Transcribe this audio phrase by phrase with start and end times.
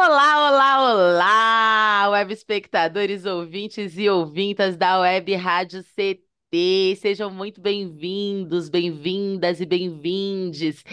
[0.00, 6.96] Olá, olá, olá, web espectadores, ouvintes e ouvintas da Web Rádio CT.
[7.00, 10.84] Sejam muito bem-vindos, bem-vindas e bem-vindes.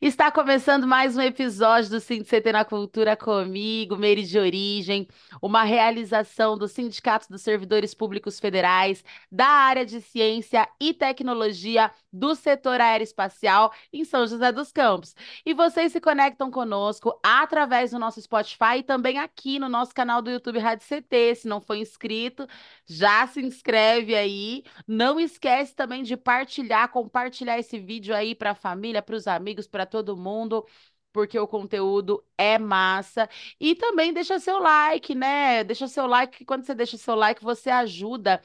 [0.00, 5.08] Está começando mais um episódio do CT na Cultura comigo, Meire de Origem,
[5.42, 12.34] uma realização do Sindicato dos Servidores Públicos Federais da área de Ciência e Tecnologia do
[12.34, 15.14] setor aeroespacial em São José dos Campos.
[15.46, 20.20] E vocês se conectam conosco através do nosso Spotify e também aqui no nosso canal
[20.20, 21.34] do YouTube Rádio CT.
[21.36, 22.46] Se não for inscrito,
[22.86, 24.62] já se inscreve aí.
[24.86, 29.66] Não esquece também de partilhar, compartilhar esse vídeo aí para a família, para os amigos,
[29.66, 30.66] para todo mundo
[31.12, 33.28] porque o conteúdo é massa.
[33.60, 35.62] E também deixa seu like, né?
[35.64, 38.42] Deixa seu like, que quando você deixa seu like, você ajuda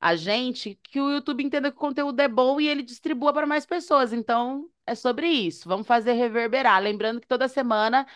[0.00, 3.46] a gente que o YouTube entenda que o conteúdo é bom e ele distribua para
[3.46, 4.12] mais pessoas.
[4.12, 5.68] Então, é sobre isso.
[5.68, 6.82] Vamos fazer reverberar.
[6.82, 8.06] Lembrando que toda semana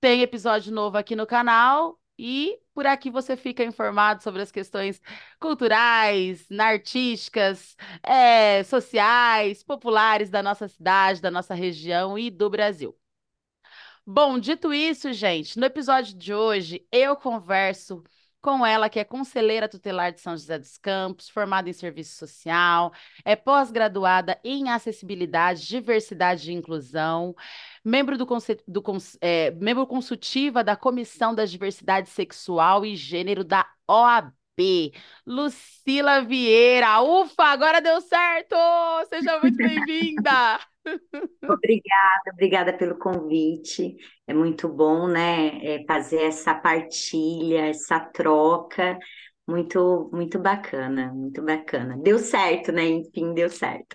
[0.00, 5.00] tem episódio novo aqui no canal e por aqui você fica informado sobre as questões
[5.40, 12.96] culturais, artísticas, é, sociais, populares da nossa cidade, da nossa região e do Brasil.
[14.06, 18.02] Bom, dito isso, gente, no episódio de hoje eu converso
[18.44, 22.92] com ela, que é conselheira tutelar de São José dos Campos, formada em serviço social,
[23.24, 27.34] é pós-graduada em acessibilidade, diversidade e inclusão,
[27.82, 28.26] membro do,
[28.68, 28.82] do
[29.22, 34.34] é, membro consultiva da Comissão da Diversidade Sexual e Gênero da OAB.
[35.26, 38.54] Lucila Vieira, ufa, agora deu certo!
[39.08, 40.60] Seja muito bem-vinda!
[41.42, 43.96] Obrigada, obrigada pelo convite.
[44.26, 48.98] É muito bom, né, é fazer essa partilha, essa troca.
[49.46, 51.98] Muito, muito bacana, muito bacana.
[51.98, 52.86] Deu certo, né?
[52.86, 53.94] Enfim, deu certo.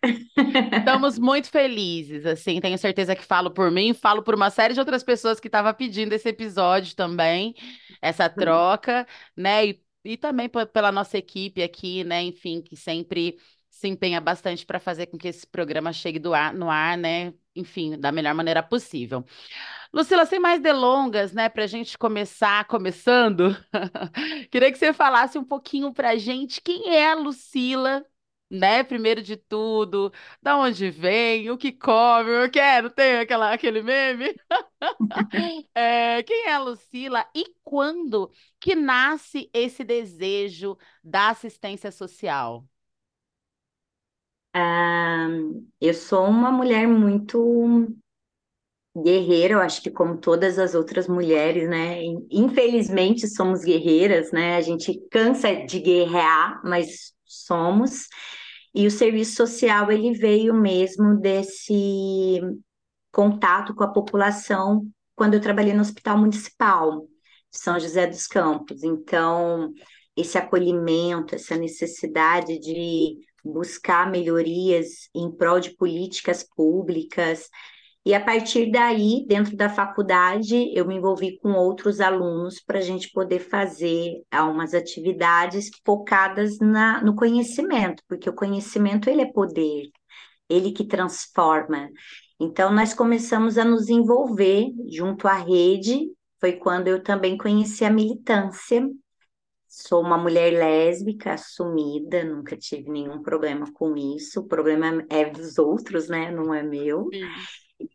[0.77, 4.79] Estamos muito felizes, assim, tenho certeza que falo por mim, falo por uma série de
[4.79, 7.56] outras pessoas que estavam pedindo esse episódio também,
[8.00, 8.35] essa uhum.
[8.35, 9.66] troca, né?
[9.66, 12.21] E, e também pela nossa equipe aqui, né?
[12.21, 13.35] Enfim, que sempre
[13.79, 17.34] se empenha bastante para fazer com que esse programa chegue ar, no ar, né?
[17.56, 19.23] Enfim, da melhor maneira possível.
[19.94, 23.56] Lucila, sem mais delongas, né, para a gente começar começando,
[24.51, 28.06] queria que você falasse um pouquinho para a gente quem é a Lucila,
[28.50, 28.84] né?
[28.84, 33.81] Primeiro de tudo, da onde vem, o que come, o que é, tem aquela, aquele
[33.81, 34.35] meme?
[35.73, 38.29] é, quem é a Lucila e quando
[38.59, 42.68] que nasce esse desejo da assistência social?
[45.79, 47.87] Eu sou uma mulher muito
[48.95, 52.01] guerreira, eu acho que como todas as outras mulheres, né?
[52.31, 54.55] Infelizmente somos guerreiras, né?
[54.55, 58.07] A gente cansa de guerrear, mas somos.
[58.73, 62.41] E o serviço social ele veio mesmo desse
[63.11, 67.01] contato com a população quando eu trabalhei no Hospital Municipal
[67.51, 68.83] de São José dos Campos.
[68.83, 69.73] Então,
[70.15, 77.50] esse acolhimento, essa necessidade de buscar melhorias em prol de políticas públicas.
[78.05, 82.81] E a partir daí, dentro da faculdade, eu me envolvi com outros alunos para a
[82.81, 89.89] gente poder fazer algumas atividades focadas na, no conhecimento, porque o conhecimento ele é poder,
[90.50, 91.89] ele que transforma.
[92.39, 97.91] Então, nós começamos a nos envolver junto à rede, foi quando eu também conheci a
[97.91, 98.89] militância,
[99.69, 104.41] Sou uma mulher lésbica assumida, nunca tive nenhum problema com isso.
[104.41, 106.31] O problema é dos outros, né?
[106.31, 107.07] Não é meu.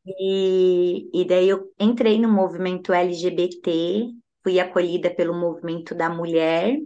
[0.07, 4.07] E, e daí eu entrei no movimento LGBT,
[4.43, 6.79] fui acolhida pelo movimento da mulher,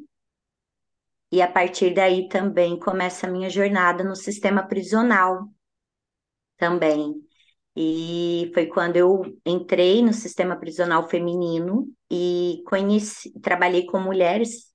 [1.30, 5.48] e a partir daí também começa a minha jornada no sistema prisional
[6.56, 7.14] também.
[7.76, 14.67] E foi quando eu entrei no sistema prisional feminino e conheci, trabalhei com mulheres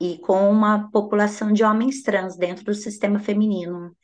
[0.00, 3.96] e com uma população de homens trans dentro do sistema feminino.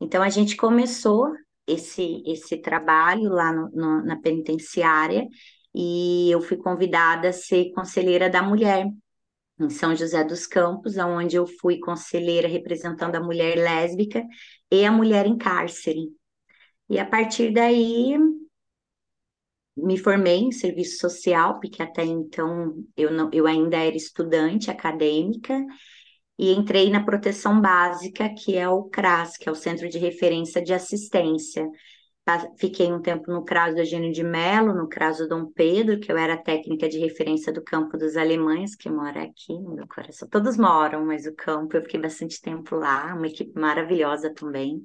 [0.00, 1.32] Então, a gente começou
[1.66, 5.26] esse, esse trabalho lá no, no, na penitenciária
[5.74, 8.86] e eu fui convidada a ser conselheira da mulher
[9.60, 14.24] em São José dos Campos, onde eu fui conselheira representando a mulher lésbica
[14.70, 16.08] e a mulher em cárcere.
[16.88, 18.16] E a partir daí
[19.76, 25.64] me formei em serviço social, porque até então eu, não, eu ainda era estudante acadêmica,
[26.38, 30.62] e entrei na proteção básica, que é o CRAS, que é o Centro de Referência
[30.62, 31.68] de Assistência.
[32.56, 36.10] Fiquei um tempo no CRAS do Eugênio de Mello, no CRAS do Dom Pedro, que
[36.10, 40.28] eu era técnica de referência do campo dos alemães, que mora aqui no meu coração.
[40.28, 44.82] Todos moram, mas o campo eu fiquei bastante tempo lá, uma equipe maravilhosa também.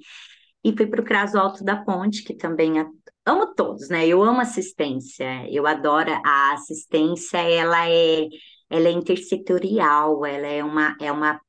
[0.64, 2.74] E fui para o CRAS Alto da Ponte, que também
[3.24, 4.06] amo todos, né?
[4.06, 8.28] Eu amo assistência, eu adoro a assistência, ela é
[8.70, 11.40] ela é intersetorial, ela é uma, é uma,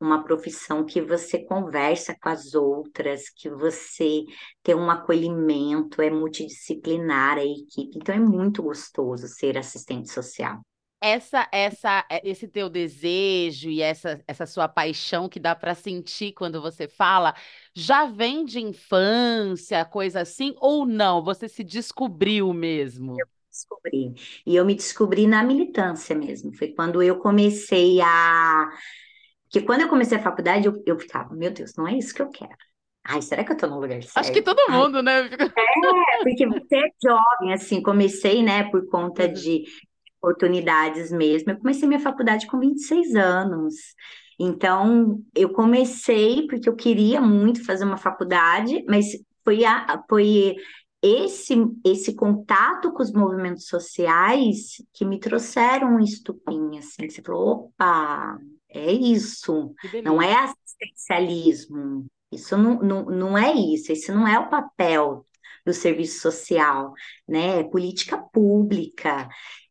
[0.00, 4.24] uma profissão que você conversa com as outras, que você
[4.62, 10.60] tem um acolhimento, é multidisciplinar a equipe, então é muito gostoso ser assistente social
[11.00, 16.60] essa essa esse teu desejo e essa essa sua paixão que dá para sentir quando
[16.60, 17.34] você fala
[17.78, 21.22] já vem de infância, coisa assim ou não?
[21.22, 23.16] Você se descobriu mesmo?
[23.18, 24.14] Eu descobri.
[24.44, 26.52] E eu me descobri na militância mesmo.
[26.56, 28.68] Foi quando eu comecei a
[29.48, 32.20] que quando eu comecei a faculdade eu, eu ficava, meu Deus, não é isso que
[32.20, 32.56] eu quero.
[33.04, 34.18] Ai, será que eu tô no lugar certo?
[34.18, 35.22] Acho que todo mundo, Ai, né?
[35.56, 39.32] É, porque você é jovem, assim, comecei, né, por conta uhum.
[39.32, 39.64] de
[40.20, 41.52] oportunidades mesmo.
[41.52, 43.74] Eu comecei minha faculdade com 26 anos.
[44.38, 49.06] Então, eu comecei porque eu queria muito fazer uma faculdade, mas
[49.44, 50.54] foi, a, foi
[51.02, 51.54] esse,
[51.84, 58.38] esse contato com os movimentos sociais que me trouxeram um estupim, assim, você falou, opa,
[58.68, 59.74] é isso,
[60.04, 65.24] não é assistencialismo, isso não, não, não é isso, esse não é o papel
[65.64, 66.92] do serviço social,
[67.26, 67.60] né?
[67.60, 69.28] É política pública,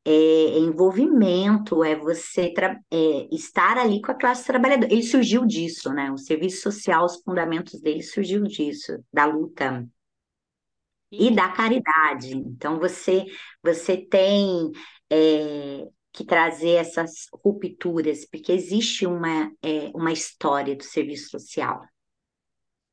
[0.09, 2.54] é envolvimento, é você
[2.89, 4.92] é, estar ali com a classe trabalhadora.
[4.92, 6.09] Ele surgiu disso, né?
[6.12, 9.86] O serviço social, os fundamentos dele surgiu disso, da luta
[11.12, 12.31] e da caridade.
[12.38, 13.25] Então você
[13.62, 14.71] você tem
[15.09, 21.81] é, que trazer essas rupturas, porque existe uma, é, uma história do serviço social.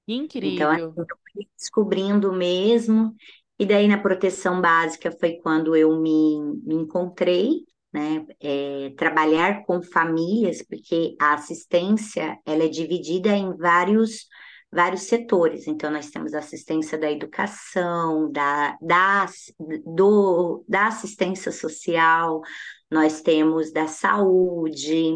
[0.06, 0.72] Incrível.
[0.72, 3.14] Então, eu fui descobrindo mesmo,
[3.58, 8.26] e daí na proteção básica foi quando eu me, me encontrei, né?
[8.40, 14.26] É, trabalhar com famílias, porque a assistência ela é dividida em vários
[14.74, 15.68] vários setores.
[15.68, 19.26] Então, nós temos assistência da educação, da, da,
[19.86, 22.40] do, da assistência social,
[22.90, 25.14] nós temos da saúde,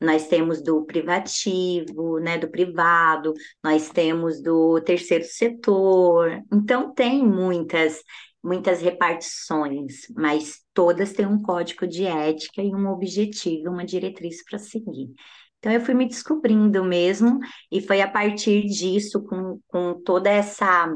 [0.00, 3.32] nós temos do privativo, né, do privado,
[3.62, 6.42] nós temos do terceiro setor.
[6.52, 8.02] Então tem muitas
[8.46, 14.56] muitas repartições, mas todas têm um código de ética e um objetivo, uma diretriz para
[14.56, 15.12] seguir.
[15.58, 17.40] Então eu fui me descobrindo mesmo
[17.72, 20.88] e foi a partir disso com, com toda essa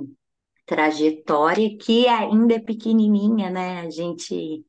[0.65, 3.81] trajetória que ainda é pequenininha, né?
[3.81, 4.65] A gente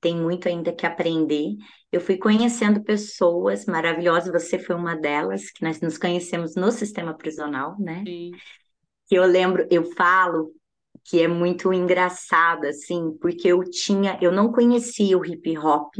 [0.00, 1.56] tem muito ainda que aprender.
[1.90, 7.14] Eu fui conhecendo pessoas maravilhosas, você foi uma delas, que nós nos conhecemos no sistema
[7.14, 8.04] prisional, né?
[8.06, 8.32] Sim.
[9.10, 10.52] Eu lembro, eu falo
[11.04, 15.94] que é muito engraçado, assim, porque eu tinha, eu não conhecia o hip hop,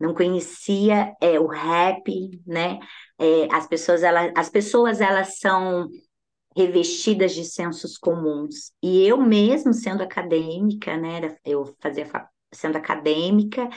[0.00, 2.10] não conhecia é, o rap,
[2.46, 2.78] né?
[3.18, 5.88] É, as pessoas, elas, as pessoas, elas são
[6.56, 8.72] revestidas de sensos comuns.
[8.82, 11.36] E eu mesmo, sendo acadêmica, né?
[11.44, 12.06] Eu fazia
[12.52, 13.68] sendo acadêmica,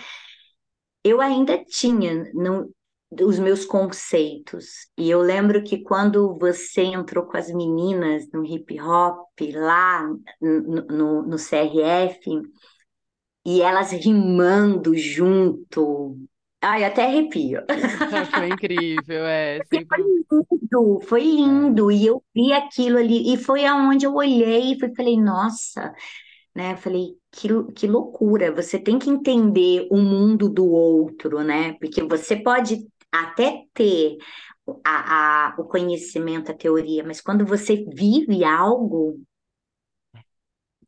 [1.07, 2.73] eu ainda tinha no,
[3.21, 4.89] os meus conceitos.
[4.97, 10.07] E eu lembro que quando você entrou com as meninas no hip hop lá
[10.41, 12.41] no, no, no CRF,
[13.45, 16.17] e elas rimando junto.
[16.61, 17.61] Ai, até arrepio.
[18.35, 19.59] Foi incrível, é.
[19.71, 19.87] Sempre...
[19.87, 21.91] Foi lindo, foi lindo.
[21.91, 25.93] E eu vi aquilo ali, e foi aonde eu olhei e falei, nossa,
[26.53, 26.73] né?
[26.73, 31.73] Eu falei, que, que loucura, você tem que entender o mundo do outro, né?
[31.73, 34.17] Porque você pode até ter
[34.83, 39.21] a, a, o conhecimento, a teoria, mas quando você vive algo,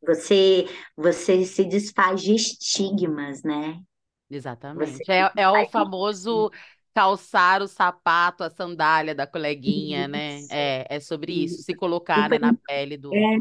[0.02, 0.66] você,
[0.96, 3.80] você se desfaz de estigmas, né?
[4.28, 5.10] Exatamente.
[5.10, 6.50] É, é o famoso
[6.92, 10.40] calçar o sapato, a sandália da coleguinha, né?
[10.50, 13.14] É, é sobre isso, se colocar né, na pele do.
[13.14, 13.38] É,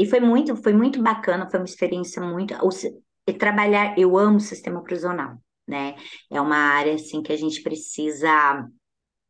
[0.00, 2.54] e foi muito, foi muito bacana, foi uma experiência muito.
[3.38, 5.36] Trabalhar, eu amo o sistema prisional,
[5.68, 5.94] né?
[6.30, 8.66] É uma área assim que a gente precisa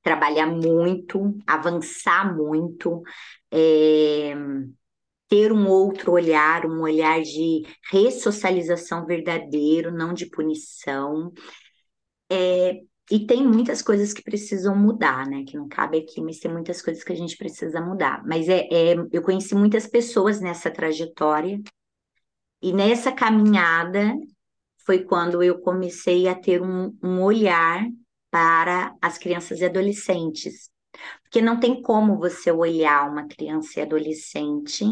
[0.02, 3.02] trabalhar muito, avançar muito,
[3.50, 4.32] é,
[5.28, 11.32] ter um outro olhar, um olhar de ressocialização verdadeiro, não de punição.
[12.30, 15.44] É, e tem muitas coisas que precisam mudar, né?
[15.44, 18.24] Que não cabe aqui, mas tem muitas coisas que a gente precisa mudar.
[18.26, 21.60] Mas é, é eu conheci muitas pessoas nessa trajetória,
[22.62, 24.14] e nessa caminhada
[24.84, 27.86] foi quando eu comecei a ter um, um olhar
[28.30, 30.70] para as crianças e adolescentes.
[31.22, 34.84] Porque não tem como você olhar uma criança e adolescente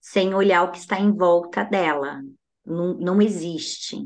[0.00, 2.22] sem olhar o que está em volta dela.
[2.64, 3.96] Não, não existe.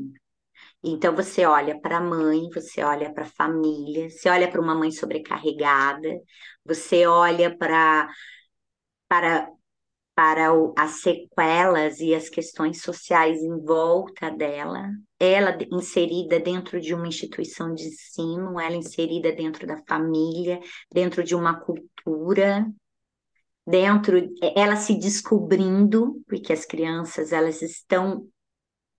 [0.83, 4.75] Então você olha para a mãe, você olha para a família, você olha para uma
[4.75, 6.09] mãe sobrecarregada,
[6.65, 8.09] você olha para
[9.07, 9.49] para
[10.15, 16.93] para o, as sequelas e as questões sociais em volta dela, ela inserida dentro de
[16.93, 20.59] uma instituição de ensino, ela inserida dentro da família,
[20.91, 22.63] dentro de uma cultura,
[23.65, 28.27] dentro ela se descobrindo, porque as crianças elas estão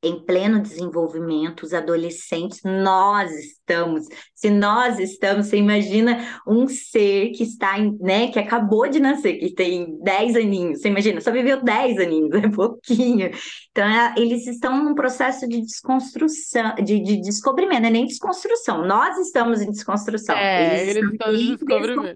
[0.05, 4.07] em pleno desenvolvimento, os adolescentes, nós estamos.
[4.35, 9.39] Se nós estamos, você imagina um ser que está, em, né, que acabou de nascer,
[9.39, 13.31] que tem 10 aninhos, você imagina, só viveu 10 aninhos, é pouquinho.
[13.71, 18.87] Então, é, eles estão num processo de desconstrução, de, de descobrimento, não é nem desconstrução,
[18.87, 20.37] nós estamos em desconstrução.
[20.37, 22.15] É, eles, eles estão em descobrimento.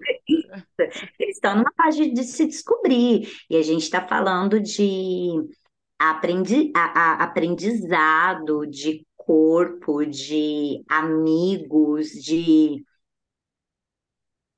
[1.19, 5.33] Eles estão numa fase de se descobrir, e a gente está falando de
[5.99, 12.83] aprendi, a, a, aprendizado de corpo, de amigos, de.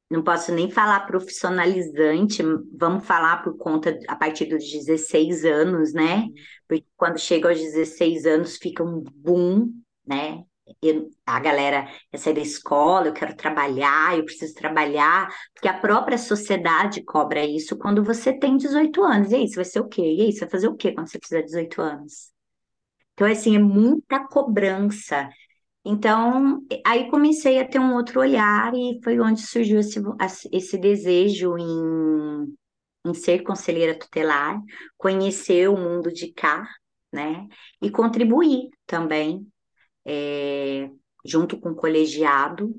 [0.10, 2.44] Não posso nem falar profissionalizante,
[2.78, 6.28] vamos falar por conta a partir dos 16 anos, né?
[6.68, 9.72] Porque quando chega aos 16 anos fica um boom,
[10.06, 10.44] né?
[10.82, 15.80] Eu, a galera quer sair da escola, eu quero trabalhar, eu preciso trabalhar, porque a
[15.80, 19.32] própria sociedade cobra isso quando você tem 18 anos.
[19.32, 20.02] E aí, você vai ser o quê?
[20.02, 22.32] E aí, você vai fazer o quê quando você fizer 18 anos?
[23.14, 25.30] Então, assim, é muita cobrança.
[25.84, 30.00] Então, aí comecei a ter um outro olhar e foi onde surgiu esse,
[30.52, 32.56] esse desejo em,
[33.06, 34.62] em ser conselheira tutelar,
[34.98, 36.68] conhecer o mundo de cá,
[37.12, 37.48] né?
[37.82, 39.48] E contribuir também
[40.06, 40.90] é,
[41.26, 42.76] junto com o colegiado,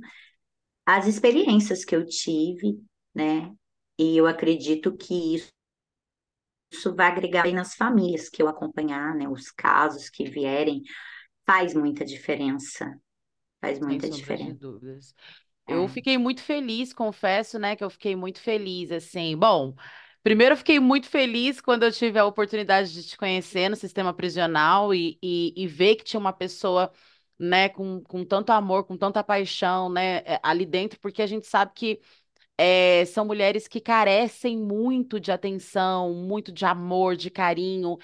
[0.87, 2.81] as experiências que eu tive,
[3.14, 3.52] né?
[3.99, 5.50] E eu acredito que isso,
[6.73, 9.29] isso vai agregar bem nas famílias que eu acompanhar, né?
[9.29, 10.83] Os casos que vierem,
[11.47, 12.99] faz muita diferença.
[13.61, 14.55] Faz muita Sem diferença.
[14.55, 15.14] dúvidas.
[15.69, 15.75] É.
[15.75, 19.37] Eu fiquei muito feliz, confesso, né, que eu fiquei muito feliz, assim.
[19.37, 19.75] Bom,
[20.23, 24.12] primeiro eu fiquei muito feliz quando eu tive a oportunidade de te conhecer no sistema
[24.12, 26.91] prisional e, e, e ver que tinha uma pessoa
[27.42, 31.46] né, com, com tanto amor, com tanta paixão, né, é, ali dentro, porque a gente
[31.46, 32.00] sabe que
[32.58, 37.99] é, são mulheres que carecem muito de atenção, muito de amor, de carinho.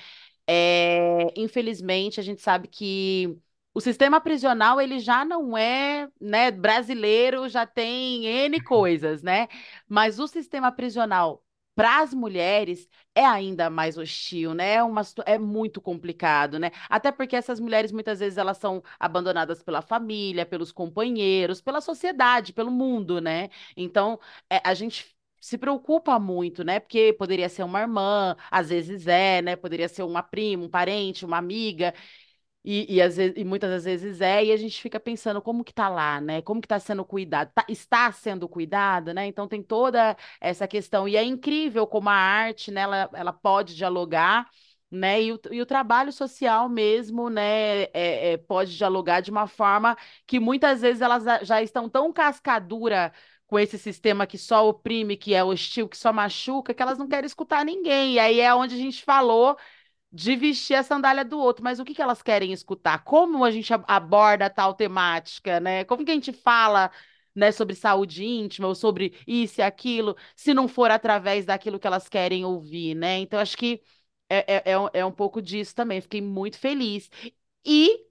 [0.46, 3.38] É, infelizmente, a gente sabe que
[3.74, 9.48] o sistema prisional ele já não é, né, brasileiro, já tem N coisas, né?
[9.88, 11.42] Mas o sistema prisional
[11.78, 14.74] para as mulheres é ainda mais hostil, né?
[14.74, 16.72] É, uma, é muito complicado, né?
[16.90, 22.52] Até porque essas mulheres muitas vezes elas são abandonadas pela família, pelos companheiros, pela sociedade,
[22.52, 23.48] pelo mundo, né?
[23.76, 24.18] Então,
[24.50, 25.06] é, a gente
[25.40, 26.80] se preocupa muito, né?
[26.80, 29.54] Porque poderia ser uma irmã, às vezes é, né?
[29.54, 31.94] Poderia ser uma prima, um parente, uma amiga.
[32.70, 35.72] E, e, às vezes, e muitas vezes é, e a gente fica pensando como que
[35.72, 36.42] tá lá, né?
[36.42, 37.50] Como que tá sendo cuidado?
[37.54, 39.26] Tá- está sendo cuidado, né?
[39.26, 41.08] Então tem toda essa questão.
[41.08, 44.46] E é incrível como a arte, né, ela, ela pode dialogar,
[44.90, 45.22] né?
[45.22, 49.96] E o, e o trabalho social mesmo, né, é, é, pode dialogar de uma forma
[50.26, 53.12] que muitas vezes elas já estão tão cascadura
[53.46, 57.08] com esse sistema que só oprime, que é hostil, que só machuca, que elas não
[57.08, 58.14] querem escutar ninguém.
[58.14, 59.56] E aí é onde a gente falou
[60.12, 63.04] de vestir a sandália do outro, mas o que que elas querem escutar?
[63.04, 65.84] Como a gente aborda tal temática, né?
[65.84, 66.90] Como que a gente fala,
[67.34, 71.86] né, sobre saúde íntima ou sobre isso e aquilo, se não for através daquilo que
[71.86, 73.18] elas querem ouvir, né?
[73.18, 73.82] Então, acho que
[74.28, 76.00] é, é, é um, é pouco disso também.
[76.00, 77.10] Fiquei muito feliz.
[77.64, 78.06] E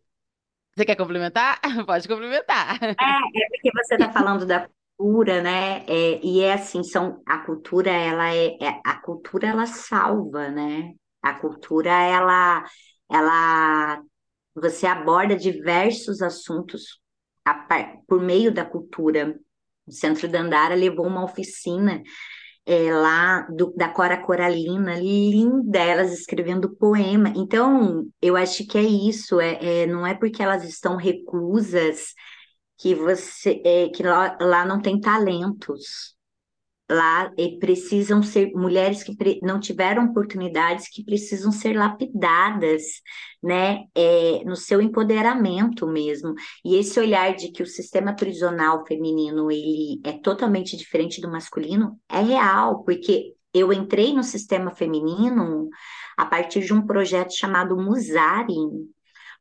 [0.75, 1.59] você quer complementar?
[1.87, 2.79] Pode complementar.
[2.99, 5.85] É, é porque você está falando da cultura, né?
[5.87, 10.93] É, e é assim, são a cultura, ela é, é- a cultura ela salva, né?
[11.21, 12.65] A cultura ela
[13.11, 14.01] ela
[14.55, 16.99] você aborda diversos assuntos
[17.67, 19.37] par- por meio da cultura.
[19.87, 22.01] O Centro Dandara levou uma oficina
[22.65, 27.33] é, lá do- da Cora Coralina, linda, elas escrevendo poema.
[27.35, 32.13] Então, eu acho que é isso, é, é- não é porque elas estão reclusas
[32.77, 36.16] que você é, que lá, lá não tem talentos.
[36.89, 42.83] Lá eh, precisam ser mulheres que não tiveram oportunidades, que precisam ser lapidadas,
[43.43, 46.33] né, é, no seu empoderamento mesmo.
[46.63, 51.99] E esse olhar de que o sistema prisional feminino ele é totalmente diferente do masculino
[52.09, 55.69] é real, porque eu entrei no sistema feminino
[56.15, 58.55] a partir de um projeto chamado Musari,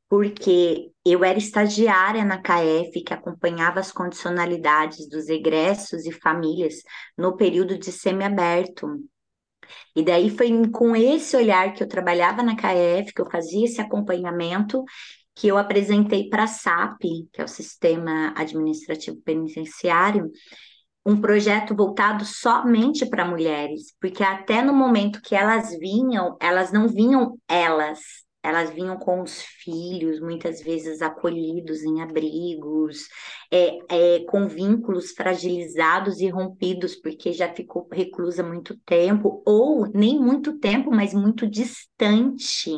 [0.09, 6.75] porque eu era estagiária na KF, que acompanhava as condicionalidades dos egressos e famílias
[7.17, 8.87] no período de semiaberto.
[9.95, 13.81] E daí foi com esse olhar que eu trabalhava na KF, que eu fazia esse
[13.81, 14.85] acompanhamento,
[15.35, 17.01] que eu apresentei para a SAP,
[17.33, 20.31] que é o Sistema Administrativo Penitenciário,
[21.05, 26.89] um projeto voltado somente para mulheres, porque até no momento que elas vinham, elas não
[26.89, 33.09] vinham elas, elas vinham com os filhos, muitas vezes acolhidos em abrigos,
[33.51, 40.19] é, é, com vínculos fragilizados e rompidos, porque já ficou reclusa muito tempo, ou nem
[40.21, 42.71] muito tempo, mas muito distante.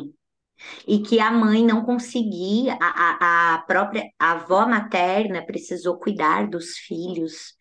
[0.87, 7.57] E que a mãe não conseguia, a, a própria avó materna precisou cuidar dos filhos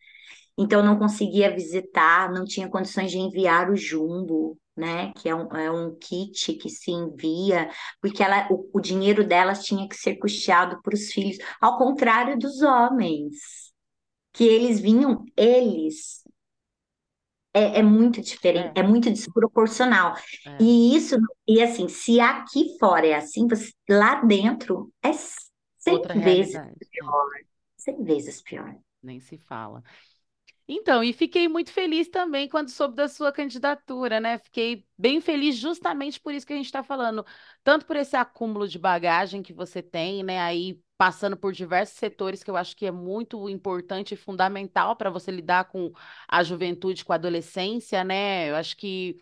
[0.59, 5.13] então não conseguia visitar, não tinha condições de enviar o jumbo, né?
[5.15, 7.69] Que é um, é um kit que se envia,
[8.01, 12.39] porque ela, o, o dinheiro delas tinha que ser custeado para os filhos, ao contrário
[12.39, 13.35] dos homens,
[14.33, 16.23] que eles vinham, eles.
[17.53, 18.81] É, é muito diferente, é.
[18.81, 20.15] é muito desproporcional.
[20.47, 20.59] É.
[20.61, 21.17] E isso,
[21.47, 26.87] e assim, se aqui fora é assim, você, lá dentro é cem Outra vezes realidade.
[26.91, 27.31] pior.
[27.77, 28.77] Cem vezes pior.
[29.03, 29.83] Nem se fala.
[30.71, 34.39] Então, e fiquei muito feliz também quando soube da sua candidatura, né?
[34.39, 37.25] Fiquei bem feliz justamente por isso que a gente está falando,
[37.65, 40.39] tanto por esse acúmulo de bagagem que você tem, né?
[40.41, 45.09] Aí passando por diversos setores que eu acho que é muito importante e fundamental para
[45.09, 45.91] você lidar com
[46.29, 48.51] a juventude, com a adolescência, né?
[48.51, 49.17] Eu acho que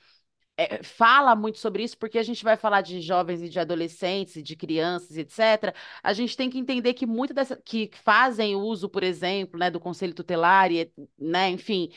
[0.56, 4.42] é, fala muito sobre isso, porque a gente vai falar de jovens e de adolescentes,
[4.42, 5.74] de crianças, etc.
[6.02, 9.80] A gente tem que entender que muitas dessas que fazem uso, por exemplo, né, do
[9.80, 11.90] conselho tutelar, e, né, enfim,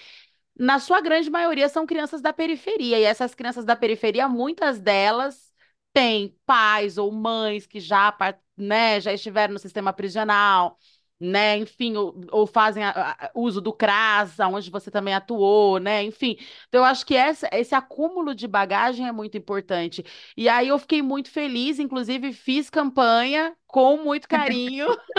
[0.57, 5.51] na sua grande maioria são crianças da periferia, e essas crianças da periferia, muitas delas
[5.93, 8.15] têm pais ou mães que já,
[8.57, 10.77] né, já estiveram no sistema prisional
[11.19, 11.57] né?
[11.57, 16.03] Enfim, ou, ou fazem a, a, uso do CRAS, onde você também atuou, né?
[16.03, 20.03] Enfim, então eu acho que essa, esse acúmulo de bagagem é muito importante.
[20.37, 24.87] E aí eu fiquei muito feliz, inclusive fiz campanha com muito carinho.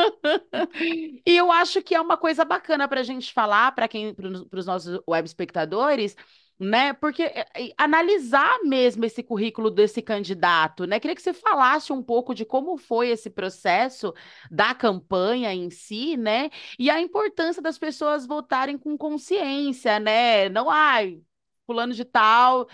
[1.27, 4.59] e eu acho que é uma coisa bacana para a gente falar para quem, para
[4.59, 6.17] os nossos web espectadores
[6.61, 6.93] né?
[6.93, 11.01] Porque é, é, analisar mesmo esse currículo desse candidato, né?
[11.01, 14.13] Queria que você falasse um pouco de como foi esse processo
[14.51, 16.51] da campanha em si, né?
[16.79, 20.51] E a importância das pessoas votarem com consciência, né?
[20.51, 21.23] Não, ai,
[21.67, 22.69] fulano de tal,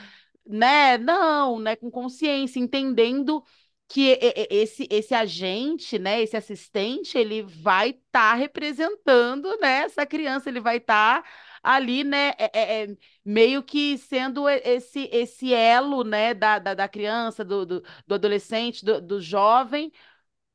[0.44, 0.98] né?
[0.98, 1.76] Não, né?
[1.76, 3.44] Com consciência, entendendo
[3.88, 4.18] que
[4.50, 10.58] esse, esse agente, né, esse assistente, ele vai estar tá representando, né, essa criança, ele
[10.58, 11.28] vai estar tá
[11.66, 16.88] ali, né, é, é, é, meio que sendo esse, esse elo, né, da, da, da
[16.88, 19.92] criança, do, do, do adolescente, do, do jovem,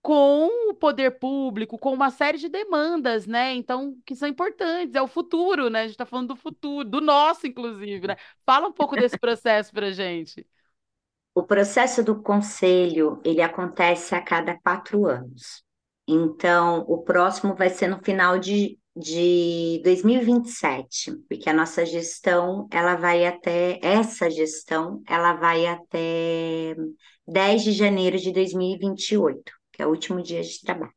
[0.02, 3.54] com o poder público, com uma série de demandas, né?
[3.54, 5.82] Então, que são importantes, é o futuro, né?
[5.82, 8.16] A gente está falando do futuro, do nosso, inclusive, né?
[8.46, 10.48] Fala um pouco desse processo para gente.
[11.36, 15.64] O processo do conselho, ele acontece a cada quatro anos.
[16.08, 22.96] Então, o próximo vai ser no final de de 2027, porque a nossa gestão, ela
[22.96, 26.76] vai até, essa gestão, ela vai até
[27.28, 30.94] 10 de janeiro de 2028, que é o último dia de trabalho.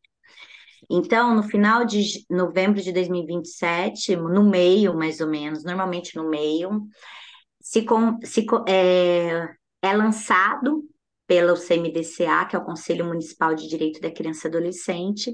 [0.91, 6.87] Então, no final de novembro de 2027, no meio, mais ou menos, normalmente no meio,
[7.61, 9.49] se, com, se é,
[9.81, 10.85] é lançado
[11.27, 15.33] pelo CMDCA, que é o Conselho Municipal de Direito da Criança e Adolescente,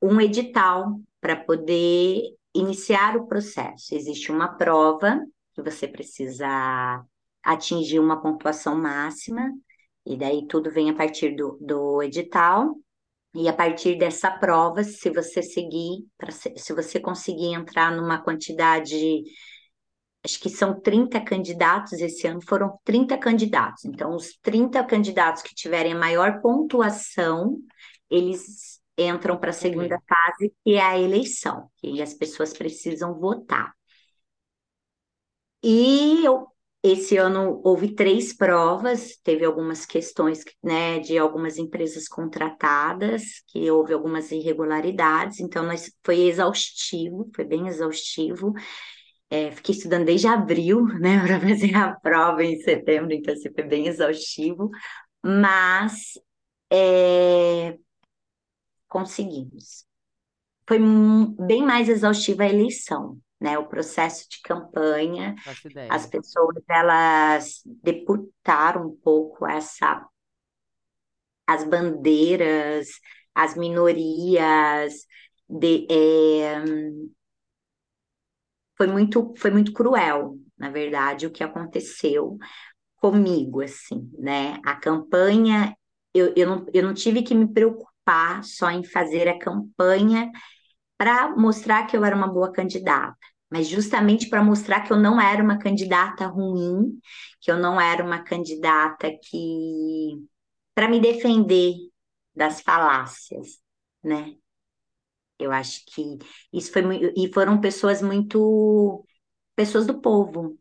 [0.00, 2.22] um edital para poder
[2.54, 3.94] iniciar o processo.
[3.94, 5.20] Existe uma prova
[5.54, 7.04] que você precisa
[7.42, 9.50] atingir uma pontuação máxima,
[10.04, 12.74] e daí tudo vem a partir do, do edital.
[13.32, 19.22] E a partir dessa prova, se você seguir, pra, se você conseguir entrar numa quantidade,
[20.24, 23.84] acho que são 30 candidatos, esse ano foram 30 candidatos.
[23.84, 27.56] Então, os 30 candidatos que tiverem a maior pontuação,
[28.10, 33.72] eles entram para a segunda fase, que é a eleição, que as pessoas precisam votar.
[35.62, 36.46] E eu,
[36.82, 43.92] esse ano houve três provas, teve algumas questões né, de algumas empresas contratadas, que houve
[43.92, 48.54] algumas irregularidades, então nós, foi exaustivo, foi bem exaustivo.
[49.30, 53.64] É, fiquei estudando desde abril, né, para fazer a prova em setembro, então assim, foi
[53.64, 54.70] bem exaustivo,
[55.22, 56.14] mas
[56.72, 57.78] é,
[58.90, 59.86] conseguimos.
[60.68, 60.78] Foi
[61.46, 63.58] bem mais exaustiva a eleição, né?
[63.58, 65.34] O processo de campanha,
[65.88, 70.06] as pessoas elas deputaram um pouco essa
[71.46, 72.88] as bandeiras,
[73.34, 75.04] as minorias,
[75.48, 76.62] de, é,
[78.76, 82.38] foi muito, foi muito cruel, na verdade, o que aconteceu
[82.96, 84.60] comigo, assim, né?
[84.64, 85.76] A campanha,
[86.14, 87.89] eu, eu, não, eu não tive que me preocupar
[88.44, 90.30] só em fazer a campanha
[90.98, 93.16] para mostrar que eu era uma boa candidata,
[93.50, 96.98] mas justamente para mostrar que eu não era uma candidata ruim,
[97.40, 100.24] que eu não era uma candidata que.
[100.74, 101.74] para me defender
[102.34, 103.58] das falácias,
[104.04, 104.34] né?
[105.38, 106.18] Eu acho que
[106.52, 106.82] isso foi.
[107.16, 109.04] E foram pessoas muito.
[109.56, 110.58] pessoas do povo,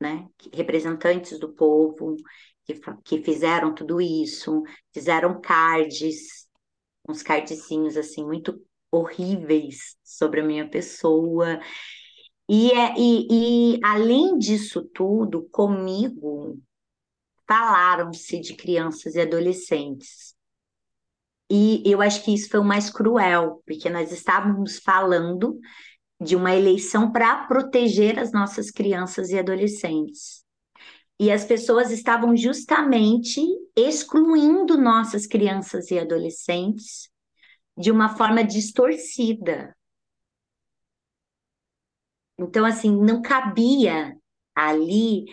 [0.00, 0.28] né?
[0.52, 2.16] Representantes do povo,
[2.64, 6.48] que, que fizeram tudo isso, fizeram cards,
[7.08, 11.60] uns cardzinhos assim, muito horríveis sobre a minha pessoa.
[12.48, 16.58] E, é, e, e além disso tudo, comigo
[17.46, 20.34] falaram-se de crianças e adolescentes.
[21.50, 25.58] E eu acho que isso foi o mais cruel, porque nós estávamos falando
[26.20, 30.43] de uma eleição para proteger as nossas crianças e adolescentes.
[31.18, 33.40] E as pessoas estavam justamente
[33.76, 37.08] excluindo nossas crianças e adolescentes
[37.76, 39.76] de uma forma distorcida.
[42.38, 44.16] Então, assim, não cabia
[44.54, 45.24] ali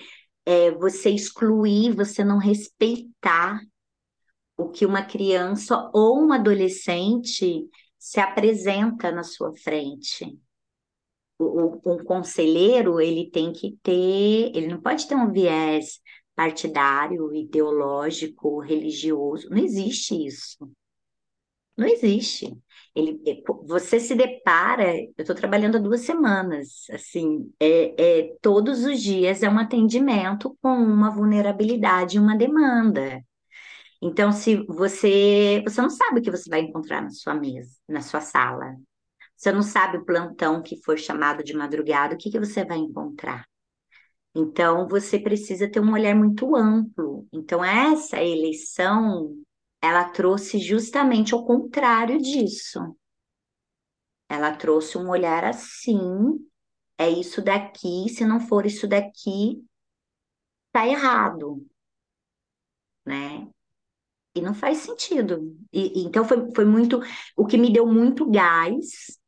[0.46, 3.60] é, você excluir, você não respeitar
[4.58, 7.68] o que uma criança ou um adolescente
[7.98, 10.40] se apresenta na sua frente.
[11.44, 16.00] O, o, conselheiro, ele tem que ter, ele não pode ter um viés
[16.36, 20.58] partidário, ideológico, religioso, não existe isso.
[21.78, 22.56] Não existe.
[22.96, 28.84] Ele, é, você se depara, eu estou trabalhando há duas semanas, assim, é, é, todos
[28.86, 33.24] os dias é um atendimento com uma vulnerabilidade, uma demanda.
[34.02, 38.02] Então, se você, você não sabe o que você vai encontrar na sua mesa, na
[38.02, 38.76] sua sala.
[39.42, 42.78] Você não sabe o plantão que for chamado de madrugada, o que, que você vai
[42.78, 43.44] encontrar.
[44.36, 47.28] Então, você precisa ter um olhar muito amplo.
[47.34, 49.36] Então, essa eleição,
[49.82, 52.96] ela trouxe justamente o contrário disso.
[54.30, 55.98] Ela trouxe um olhar assim,
[56.96, 59.66] é isso daqui, se não for isso daqui,
[60.72, 61.66] tá errado,
[63.04, 63.50] né?
[64.36, 65.58] E não faz sentido.
[65.74, 67.02] E, então foi, foi muito
[67.36, 69.20] o que me deu muito gás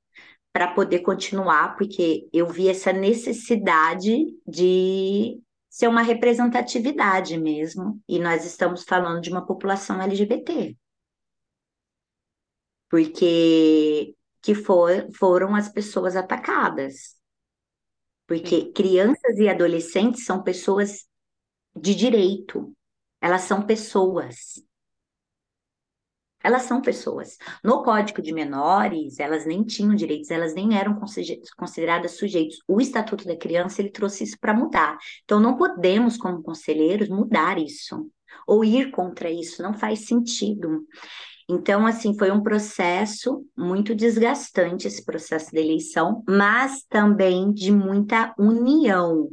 [0.53, 4.15] para poder continuar, porque eu vi essa necessidade
[4.47, 7.99] de ser uma representatividade mesmo.
[8.07, 10.77] E nós estamos falando de uma população LGBT.
[12.87, 17.17] Porque que for, foram as pessoas atacadas.
[18.27, 21.07] Porque crianças e adolescentes são pessoas
[21.75, 22.71] de direito,
[23.19, 24.63] elas são pessoas.
[26.43, 27.37] Elas são pessoas.
[27.63, 30.99] No Código de Menores, elas nem tinham direitos, elas nem eram
[31.57, 32.59] consideradas sujeitos.
[32.67, 34.97] O Estatuto da Criança, ele trouxe isso para mudar.
[35.23, 38.09] Então, não podemos, como conselheiros, mudar isso.
[38.45, 40.85] Ou ir contra isso, não faz sentido.
[41.49, 48.33] Então, assim, foi um processo muito desgastante esse processo de eleição, mas também de muita
[48.37, 49.29] união,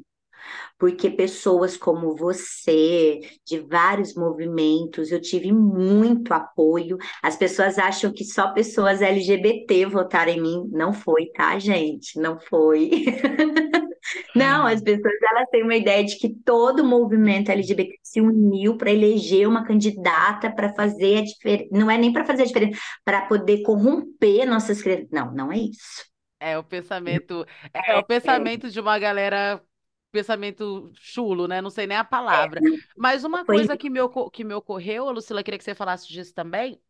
[0.80, 6.96] porque pessoas como você, de vários movimentos, eu tive muito apoio.
[7.22, 10.70] As pessoas acham que só pessoas LGBT votaram em mim.
[10.72, 12.18] Não foi, tá, gente?
[12.18, 12.90] Não foi.
[14.34, 18.90] Não, as pessoas elas têm uma ideia de que todo movimento LGBT se uniu para
[18.90, 21.68] eleger uma candidata para fazer a diferença.
[21.70, 25.08] Não é nem para fazer a diferença, para poder corromper nossas crianças.
[25.12, 26.08] Não, não é isso.
[26.40, 29.62] É o pensamento, é, é o pensamento de uma galera
[30.10, 31.60] pensamento chulo, né?
[31.60, 32.60] Não sei nem a palavra.
[32.60, 32.78] É.
[32.96, 34.00] Mas uma coisa que me,
[34.32, 36.80] que me ocorreu, Lucila, queria que você falasse disso também,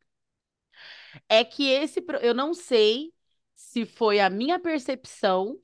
[1.28, 2.04] é que esse.
[2.20, 3.12] Eu não sei
[3.54, 5.58] se foi a minha percepção,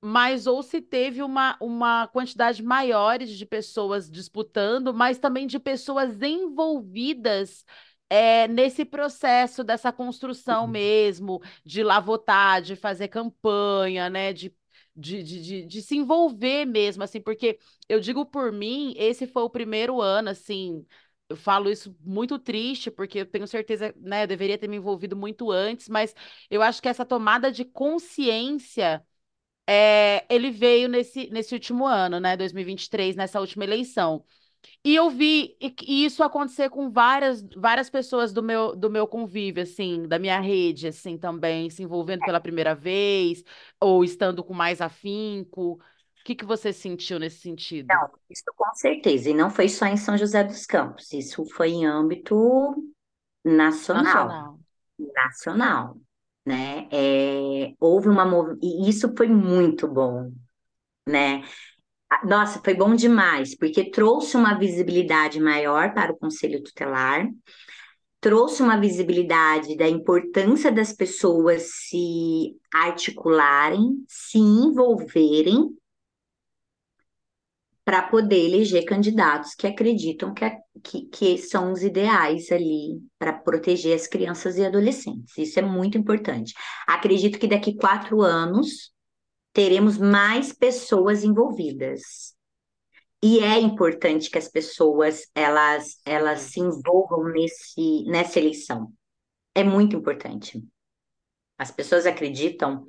[0.00, 6.22] mas ou se teve uma, uma quantidade maior de pessoas disputando, mas também de pessoas
[6.22, 7.64] envolvidas
[8.08, 10.70] é, nesse processo dessa construção uhum.
[10.70, 14.32] mesmo, de lá votar, de fazer campanha, né?
[14.32, 14.54] De
[14.98, 17.58] de, de, de, de, se envolver mesmo, assim, porque
[17.88, 20.86] eu digo por mim, esse foi o primeiro ano, assim,
[21.28, 25.16] eu falo isso muito triste, porque eu tenho certeza, né, eu deveria ter me envolvido
[25.16, 26.14] muito antes, mas
[26.50, 29.04] eu acho que essa tomada de consciência,
[29.66, 34.24] é, ele veio nesse, nesse último ano, né, 2023, nessa última eleição.
[34.84, 40.06] E eu vi isso acontecer com várias, várias pessoas do meu, do meu convívio, assim,
[40.06, 43.44] da minha rede, assim, também, se envolvendo pela primeira vez,
[43.80, 45.72] ou estando com mais afinco.
[45.72, 47.88] O que, que você sentiu nesse sentido?
[47.88, 49.30] Não, isso com certeza.
[49.30, 52.74] E não foi só em São José dos Campos, isso foi em âmbito
[53.44, 54.04] nacional.
[54.04, 54.60] Nacional.
[54.98, 55.96] Nacional,
[56.44, 56.88] né?
[56.90, 60.32] É, houve uma e isso foi muito bom,
[61.06, 61.42] né?
[62.24, 67.28] Nossa, foi bom demais, porque trouxe uma visibilidade maior para o Conselho Tutelar,
[68.20, 75.68] trouxe uma visibilidade da importância das pessoas se articularem, se envolverem
[77.84, 80.50] para poder eleger candidatos que acreditam que,
[80.82, 85.36] que, que são os ideais ali para proteger as crianças e adolescentes.
[85.38, 86.52] Isso é muito importante.
[86.86, 88.92] Acredito que daqui quatro anos
[89.52, 92.36] teremos mais pessoas envolvidas.
[93.22, 98.92] E é importante que as pessoas elas, elas se envolvam nesse, nessa eleição.
[99.54, 100.62] É muito importante.
[101.58, 102.86] As pessoas acreditam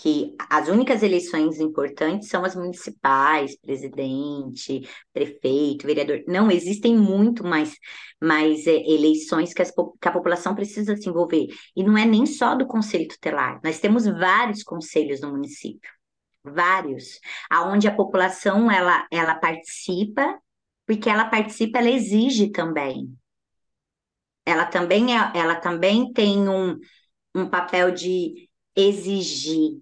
[0.00, 6.22] que as únicas eleições importantes são as municipais, presidente, prefeito, vereador.
[6.26, 7.74] Não, existem muito mais,
[8.20, 11.48] mais é, eleições que, as, que a população precisa se envolver.
[11.74, 15.90] E não é nem só do Conselho Tutelar, nós temos vários conselhos no município,
[16.52, 20.38] vários, aonde a população ela, ela participa,
[20.86, 23.14] porque ela participa, ela exige também.
[24.44, 26.78] Ela também, é, ela também tem um,
[27.34, 29.80] um papel de exigir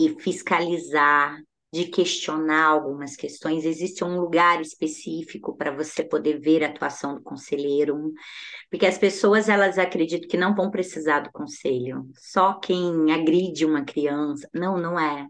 [0.00, 1.38] e fiscalizar,
[1.72, 3.64] de questionar algumas questões.
[3.64, 8.12] Existe um lugar específico para você poder ver a atuação do conselheiro,
[8.70, 12.08] porque as pessoas elas acreditam que não vão precisar do conselho.
[12.16, 15.26] Só quem agride uma criança, não, não é.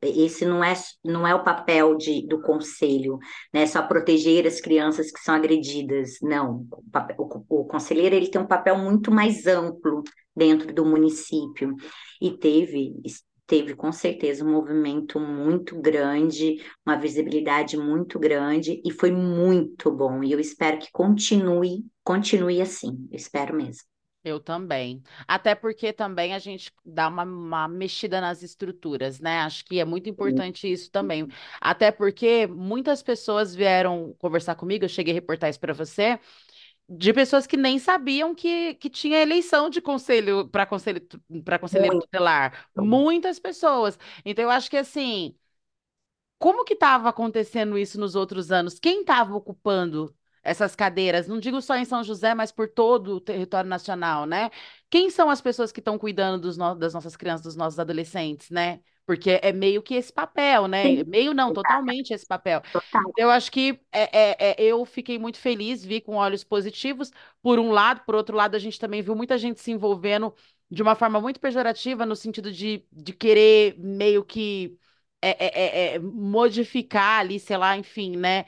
[0.00, 3.18] Esse não é, não é o papel de, do conselho,
[3.52, 3.66] né?
[3.66, 6.18] Só proteger as crianças que são agredidas.
[6.22, 10.02] Não, o, papel, o, o conselheiro ele tem um papel muito mais amplo
[10.34, 11.74] dentro do município
[12.20, 12.94] e teve
[13.46, 20.22] teve com certeza um movimento muito grande, uma visibilidade muito grande e foi muito bom.
[20.22, 23.06] E eu espero que continue, continue assim.
[23.10, 23.84] Eu espero mesmo.
[24.26, 25.04] Eu também.
[25.28, 29.38] Até porque também a gente dá uma, uma, mexida nas estruturas, né?
[29.38, 31.28] Acho que é muito importante isso também.
[31.60, 36.18] Até porque muitas pessoas vieram conversar comigo, eu cheguei a reportar isso para você,
[36.88, 41.00] de pessoas que nem sabiam que, que tinha eleição de conselho para conselho,
[41.44, 42.66] para conselheiro tutelar.
[42.76, 43.96] Muitas pessoas.
[44.24, 45.36] Então, eu acho que assim,
[46.36, 48.80] como que estava acontecendo isso nos outros anos?
[48.80, 50.12] Quem estava ocupando
[50.46, 51.26] essas cadeiras?
[51.26, 54.50] Não digo só em São José, mas por todo o território nacional, né?
[54.88, 56.74] Quem são as pessoas que estão cuidando dos no...
[56.74, 58.80] das nossas crianças, dos nossos adolescentes, né?
[59.04, 60.82] Porque é meio que esse papel, né?
[60.82, 61.04] Sim.
[61.06, 62.60] Meio não, totalmente esse papel.
[62.72, 63.12] Total.
[63.16, 67.58] Eu acho que é, é, é, eu fiquei muito feliz, vi com olhos positivos, por
[67.58, 70.34] um lado, por outro lado, a gente também viu muita gente se envolvendo
[70.68, 74.76] de uma forma muito pejorativa, no sentido de, de querer meio que
[75.30, 78.44] é, é, é modificar ali, sei lá, enfim, né?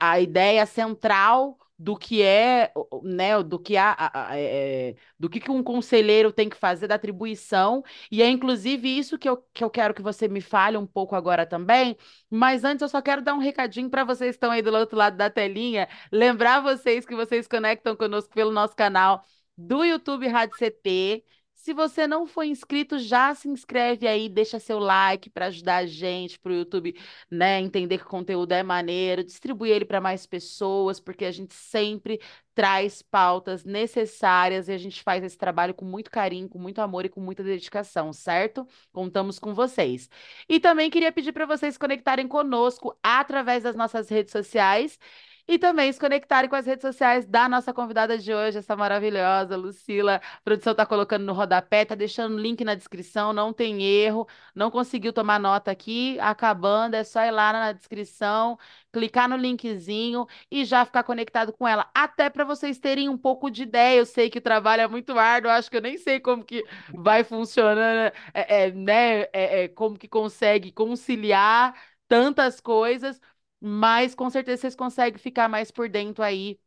[0.00, 2.70] a ideia central do que é,
[3.02, 6.86] né, do que a, a, a é, do que, que um conselheiro tem que fazer
[6.86, 10.76] da atribuição, e é inclusive isso que eu, que eu quero que você me fale
[10.76, 11.96] um pouco agora também,
[12.28, 14.96] mas antes eu só quero dar um recadinho para vocês que estão aí do outro
[14.98, 19.24] lado da telinha, lembrar vocês que vocês conectam conosco pelo nosso canal
[19.56, 21.24] do YouTube Rádio CT,
[21.62, 25.86] se você não for inscrito, já se inscreve aí, deixa seu like para ajudar a
[25.86, 26.98] gente, para o YouTube,
[27.30, 31.52] né, entender que o conteúdo é maneiro, distribui ele para mais pessoas, porque a gente
[31.52, 32.18] sempre
[32.54, 37.04] traz pautas necessárias e a gente faz esse trabalho com muito carinho, com muito amor
[37.04, 38.66] e com muita dedicação, certo?
[38.90, 40.08] Contamos com vocês.
[40.48, 44.98] E também queria pedir para vocês conectarem conosco através das nossas redes sociais
[45.46, 49.56] e também se conectarem com as redes sociais da nossa convidada de hoje, essa maravilhosa
[49.56, 50.16] Lucila.
[50.16, 54.26] A produção está colocando no rodapé, está deixando o link na descrição, não tem erro.
[54.54, 58.58] Não conseguiu tomar nota aqui, acabando, é só ir lá na descrição,
[58.92, 61.90] clicar no linkzinho e já ficar conectado com ela.
[61.94, 63.98] Até para vocês terem um pouco de ideia.
[63.98, 66.64] Eu sei que o trabalho é muito árduo, acho que eu nem sei como que
[66.94, 69.22] vai funcionando, é, é, né?
[69.32, 71.74] É, é como que consegue conciliar
[72.08, 73.20] tantas coisas
[73.60, 76.58] mas com certeza vocês conseguem ficar mais por dentro aí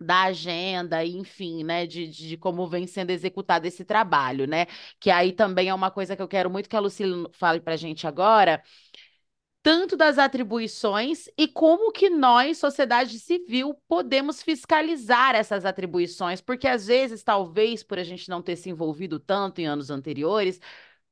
[0.00, 4.66] da agenda, enfim, né, de, de como vem sendo executado esse trabalho, né?
[5.00, 7.74] Que aí também é uma coisa que eu quero muito que a Lucila fale para
[7.74, 8.62] a gente agora,
[9.62, 16.86] tanto das atribuições e como que nós, sociedade civil, podemos fiscalizar essas atribuições, porque às
[16.88, 20.60] vezes, talvez por a gente não ter se envolvido tanto em anos anteriores,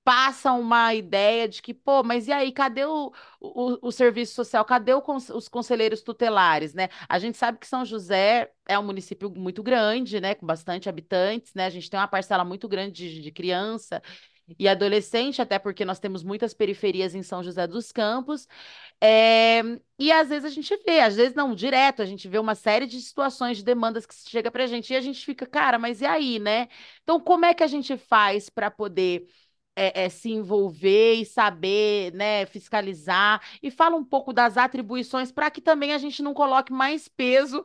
[0.05, 4.65] passa uma ideia de que, pô, mas e aí, cadê o, o, o serviço social?
[4.65, 5.03] Cadê o,
[5.35, 6.89] os conselheiros tutelares, né?
[7.09, 11.53] A gente sabe que São José é um município muito grande, né, com bastante habitantes,
[11.55, 11.67] né?
[11.67, 14.03] A gente tem uma parcela muito grande de, de criança.
[14.59, 18.49] e adolescente, até porque nós temos muitas periferias em São José dos Campos.
[19.01, 19.63] É,
[19.99, 22.87] e às vezes a gente vê, às vezes não, direto, a gente vê uma série
[22.87, 26.07] de situações, de demandas que chega pra gente e a gente fica, cara, mas e
[26.07, 26.69] aí, né?
[27.03, 29.27] Então, como é que a gente faz para poder
[29.77, 33.41] é, é, se envolver e saber, né, fiscalizar?
[33.63, 37.63] E fala um pouco das atribuições para que também a gente não coloque mais peso,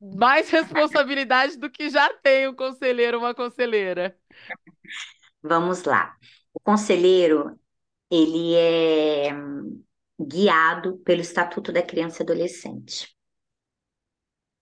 [0.00, 4.16] mais responsabilidade do que já tem o conselheiro uma conselheira.
[5.42, 6.16] Vamos lá.
[6.52, 7.58] O conselheiro,
[8.10, 9.30] ele é
[10.20, 13.17] guiado pelo Estatuto da Criança e Adolescente.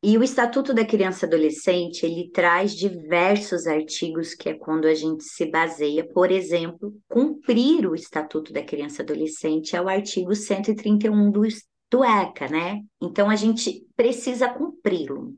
[0.03, 4.95] E o Estatuto da Criança e Adolescente, ele traz diversos artigos que é quando a
[4.95, 10.35] gente se baseia, por exemplo, cumprir o Estatuto da Criança e Adolescente é o artigo
[10.35, 11.43] 131 do,
[11.91, 12.83] do ECA, né?
[13.01, 15.35] Então a gente precisa cumpri-lo.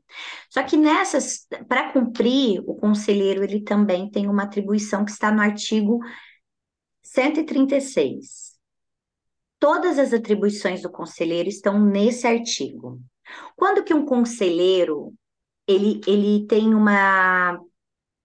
[0.49, 5.41] Só que nessas, para cumprir, o conselheiro ele também tem uma atribuição que está no
[5.41, 5.99] artigo
[7.01, 8.59] 136.
[9.57, 12.99] Todas as atribuições do conselheiro estão nesse artigo.
[13.55, 15.13] Quando que um conselheiro
[15.67, 17.59] ele, ele tem uma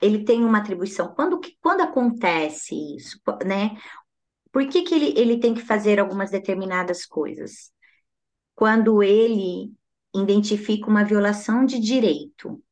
[0.01, 1.14] ele tem uma atribuição?
[1.14, 3.77] Quando que quando acontece isso, né?
[4.53, 7.75] Por que, que ele, ele tem que fazer algumas determinadas coisas?
[8.55, 9.73] quando ele
[10.14, 12.62] identifica uma violação de direito.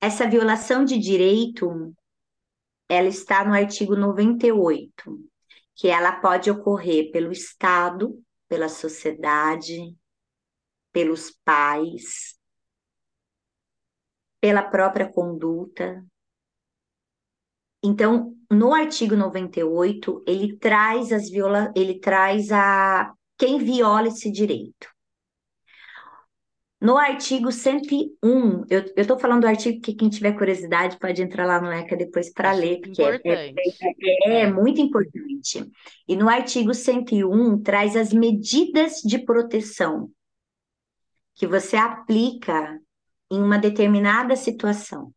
[0.00, 1.92] Essa violação de direito,
[2.88, 5.18] ela está no artigo 98,
[5.74, 9.94] que ela pode ocorrer pelo Estado, pela sociedade,
[10.92, 12.38] pelos pais,
[14.40, 16.04] pela própria conduta.
[17.82, 21.72] Então, no artigo 98, ele traz as viola...
[21.76, 24.88] ele traz a quem viola esse direito.
[26.80, 31.60] No artigo 101, eu estou falando do artigo que quem tiver curiosidade pode entrar lá
[31.60, 33.54] no ECA depois para ler, porque é, é,
[34.26, 35.68] é, é, muito importante.
[36.06, 40.08] E no artigo 101 traz as medidas de proteção
[41.38, 42.78] que você aplica
[43.30, 45.14] em uma determinada situação.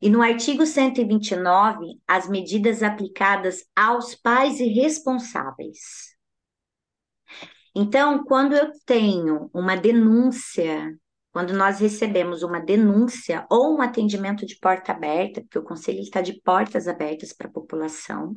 [0.00, 6.14] E no artigo 129, as medidas aplicadas aos pais e responsáveis.
[7.74, 10.94] Então, quando eu tenho uma denúncia,
[11.32, 16.20] quando nós recebemos uma denúncia ou um atendimento de porta aberta, porque o conselho está
[16.20, 18.34] de portas abertas para a população,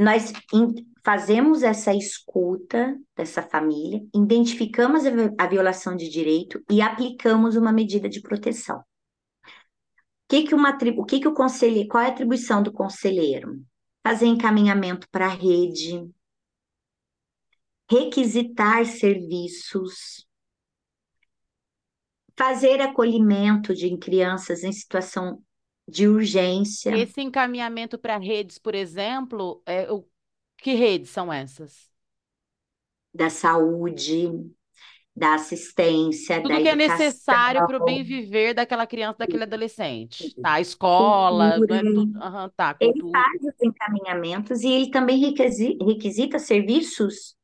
[0.00, 0.32] nós
[1.04, 5.02] fazemos essa escuta dessa família, identificamos
[5.38, 8.78] a violação de direito e aplicamos uma medida de proteção.
[8.78, 8.84] O
[10.30, 13.62] que, que, uma, o que, que o conselheiro, qual é a atribuição do conselheiro?
[14.02, 16.08] Fazer encaminhamento para a rede,
[17.90, 20.26] requisitar serviços,
[22.38, 25.42] fazer acolhimento de crianças em situação
[25.90, 26.96] de urgência.
[26.96, 30.06] Esse encaminhamento para redes, por exemplo, é, o,
[30.58, 31.90] que redes são essas?
[33.12, 34.30] Da saúde,
[35.14, 36.94] da assistência, Tudo da que educação.
[36.94, 40.34] é necessário para o bem viver daquela criança, daquele adolescente.
[40.40, 46.38] Tá, escola, né, tudo, uhum, tá, Ele faz os encaminhamentos e ele também requisita, requisita
[46.38, 47.36] serviços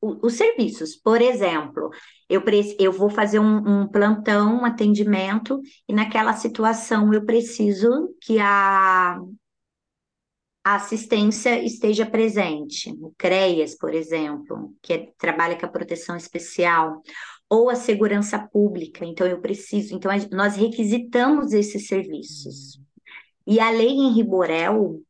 [0.00, 0.96] os serviços.
[0.96, 1.90] Por exemplo,
[2.28, 2.42] eu,
[2.78, 9.18] eu vou fazer um, um, plantão, um atendimento, e naquela situação eu preciso que a,
[10.64, 12.90] a assistência esteja presente.
[13.00, 17.02] O CREAS, por exemplo, que é, trabalha com a proteção especial,
[17.48, 19.04] ou a segurança pública.
[19.04, 19.94] Então, eu preciso.
[19.94, 22.80] Então, nós requisitamos esses serviços.
[23.46, 25.02] E a lei em Riborel,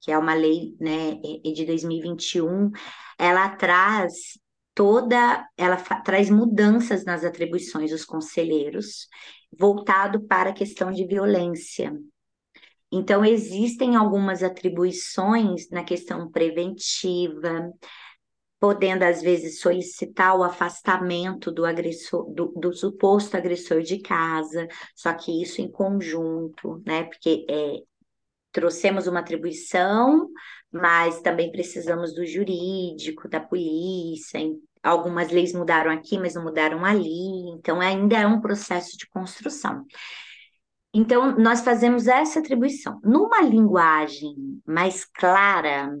[0.00, 2.70] que é uma lei né, de 2021,
[3.18, 4.38] ela traz
[4.74, 9.08] toda, ela traz mudanças nas atribuições dos conselheiros,
[9.58, 11.92] voltado para a questão de violência.
[12.90, 17.70] Então, existem algumas atribuições na questão preventiva,
[18.60, 25.12] podendo, às vezes, solicitar o afastamento do agressor, do, do, suposto agressor de casa, só
[25.12, 27.04] que isso em conjunto, né?
[27.04, 27.82] Porque é,
[28.58, 30.28] trouxemos uma atribuição,
[30.72, 34.40] mas também precisamos do jurídico, da polícia.
[34.82, 39.86] Algumas leis mudaram aqui, mas não mudaram ali, então ainda é um processo de construção.
[40.92, 42.98] Então, nós fazemos essa atribuição.
[43.04, 45.96] Numa linguagem mais clara,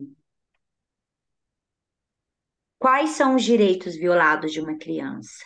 [2.76, 5.44] quais são os direitos violados de uma criança?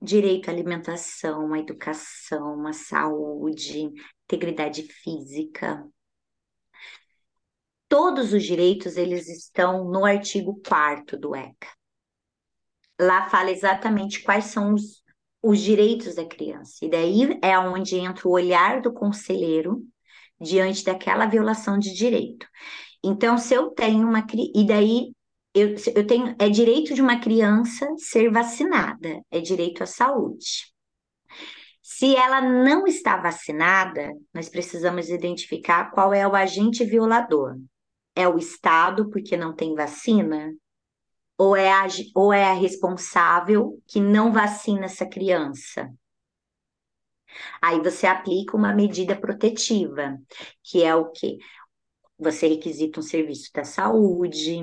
[0.00, 3.90] Direito à alimentação, à educação, à saúde,
[4.24, 5.86] integridade física,
[7.88, 11.68] todos os direitos eles estão no artigo 4 do ECA.
[13.00, 15.02] Lá fala exatamente quais são os,
[15.42, 16.84] os direitos da criança.
[16.84, 19.82] E daí é onde entra o olhar do conselheiro
[20.40, 22.46] diante daquela violação de direito.
[23.02, 24.24] Então, se eu tenho uma
[24.54, 25.12] e daí
[25.54, 30.72] eu, eu tenho é direito de uma criança ser vacinada, é direito à saúde.
[31.80, 37.56] Se ela não está vacinada, nós precisamos identificar qual é o agente violador.
[38.14, 40.52] É o Estado, porque não tem vacina?
[41.38, 45.92] Ou é a, ou é a responsável que não vacina essa criança?
[47.60, 50.18] Aí você aplica uma medida protetiva,
[50.62, 51.38] que é o quê?
[52.18, 54.60] Você requisita um serviço da saúde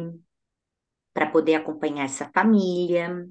[1.14, 3.28] para poder acompanhar essa família.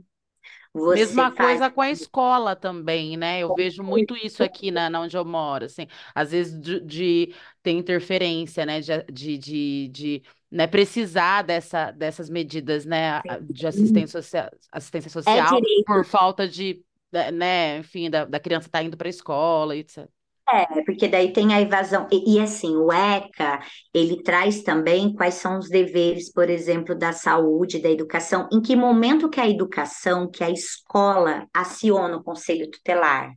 [0.73, 1.49] Você Mesma faz...
[1.49, 3.41] coisa com a escola também, né?
[3.41, 7.35] Eu vejo muito isso aqui na, na onde eu moro, assim, às vezes de, de
[7.61, 8.81] ter interferência, né?
[8.81, 10.69] De, de, de, de né?
[10.69, 13.21] precisar dessa, dessas medidas, né?
[13.43, 16.85] De assistência social, assistência é social é por falta de,
[17.33, 17.79] né?
[17.79, 20.09] Enfim, da, da criança estar tá indo para a escola, etc.
[20.49, 22.09] É, porque daí tem a evasão.
[22.11, 23.61] E, e, assim, o ECA,
[23.95, 28.75] ele traz também quais são os deveres, por exemplo, da saúde, da educação, em que
[28.75, 33.33] momento que a educação, que a escola aciona o conselho tutelar?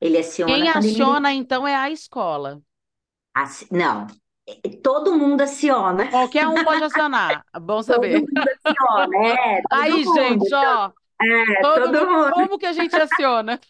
[0.00, 0.52] Ele aciona.
[0.52, 1.40] Quem aciona, ele...
[1.40, 2.60] então, é a escola.
[3.70, 4.06] Não,
[4.82, 6.08] todo mundo aciona.
[6.08, 7.44] Qualquer um pode acionar.
[7.60, 8.20] Bom saber.
[8.20, 9.62] Todo mundo aciona, é.
[9.70, 10.14] Aí, mundo.
[10.14, 10.90] gente, ó.
[11.22, 12.32] É, todo, todo mundo.
[12.32, 13.60] Como que a gente aciona?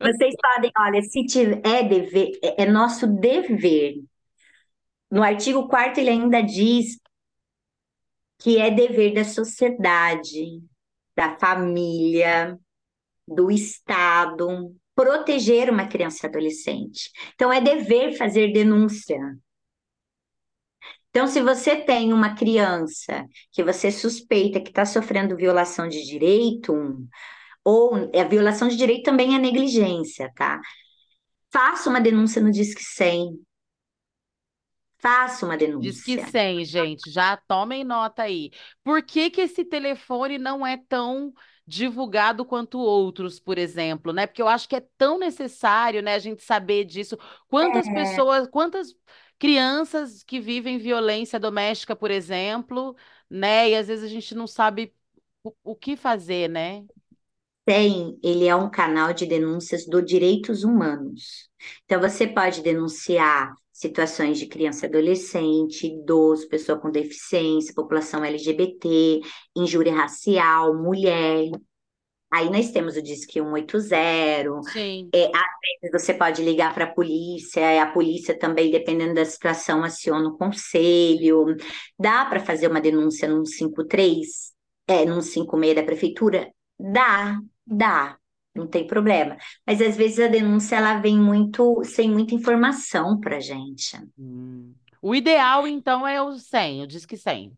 [0.00, 4.02] Vocês podem, olha, se tiver, é dever, é, é nosso dever.
[5.10, 6.98] No artigo 4 ele ainda diz
[8.38, 10.62] que é dever da sociedade,
[11.16, 12.58] da família,
[13.26, 17.10] do Estado, proteger uma criança e adolescente.
[17.34, 19.18] Então, é dever fazer denúncia.
[21.10, 26.74] Então, se você tem uma criança que você suspeita que está sofrendo violação de direito,
[27.66, 30.60] ou a violação de direito também é negligência, tá?
[31.52, 33.44] Faça uma denúncia no Disque 100.
[34.98, 35.90] Faça uma denúncia.
[35.90, 38.52] Disque 100, gente, já tomem nota aí.
[38.84, 41.34] Por que que esse telefone não é tão
[41.66, 44.28] divulgado quanto outros, por exemplo, né?
[44.28, 47.18] Porque eu acho que é tão necessário, né, a gente saber disso.
[47.48, 47.92] Quantas é...
[47.92, 48.94] pessoas, quantas
[49.40, 52.94] crianças que vivem violência doméstica, por exemplo,
[53.28, 53.70] né?
[53.70, 54.94] E às vezes a gente não sabe
[55.42, 56.84] o, o que fazer, né?
[57.66, 61.50] Tem, ele é um canal de denúncias do direitos humanos.
[61.84, 69.20] Então, você pode denunciar situações de criança e adolescente, idoso, pessoa com deficiência, população LGBT,
[69.56, 71.50] injúria racial, mulher.
[72.32, 74.62] Aí nós temos o Disque 180.
[74.72, 75.08] Sim.
[75.12, 79.82] É, às vezes você pode ligar para a polícia, a polícia também, dependendo da situação,
[79.82, 81.56] aciona o conselho.
[81.98, 84.52] Dá para fazer uma denúncia no 53,
[84.86, 86.48] é, no 56 da prefeitura?
[86.78, 88.18] Dá, Dá,
[88.54, 89.36] não tem problema.
[89.66, 93.96] Mas às vezes a denúncia ela vem muito sem muita informação para gente.
[94.18, 94.74] Hum.
[95.02, 97.56] O ideal, então, é o 100, o Disque 100.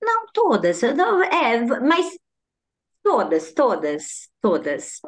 [0.00, 2.18] Não todas, não, é, mas
[3.02, 5.00] todas, todas, todas.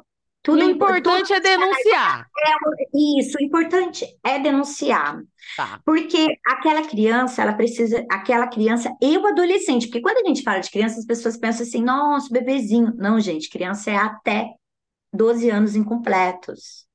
[0.43, 2.27] Tudo o importante é denunciar.
[2.39, 2.51] É,
[3.19, 5.23] isso, o importante é denunciar.
[5.57, 5.81] Tá.
[5.85, 10.61] Porque aquela criança, ela precisa, aquela criança e o adolescente, porque quando a gente fala
[10.61, 12.95] de criança, as pessoas pensam assim, nossa, bebezinho.
[12.97, 14.49] Não, gente, criança é até
[15.13, 16.87] 12 anos incompletos.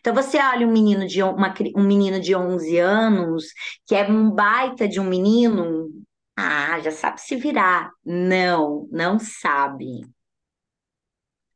[0.00, 3.46] Então você olha um menino de uma, um menino de 11 anos,
[3.86, 5.88] que é um baita de um menino,
[6.36, 7.90] ah, já sabe se virar.
[8.04, 10.02] Não, não sabe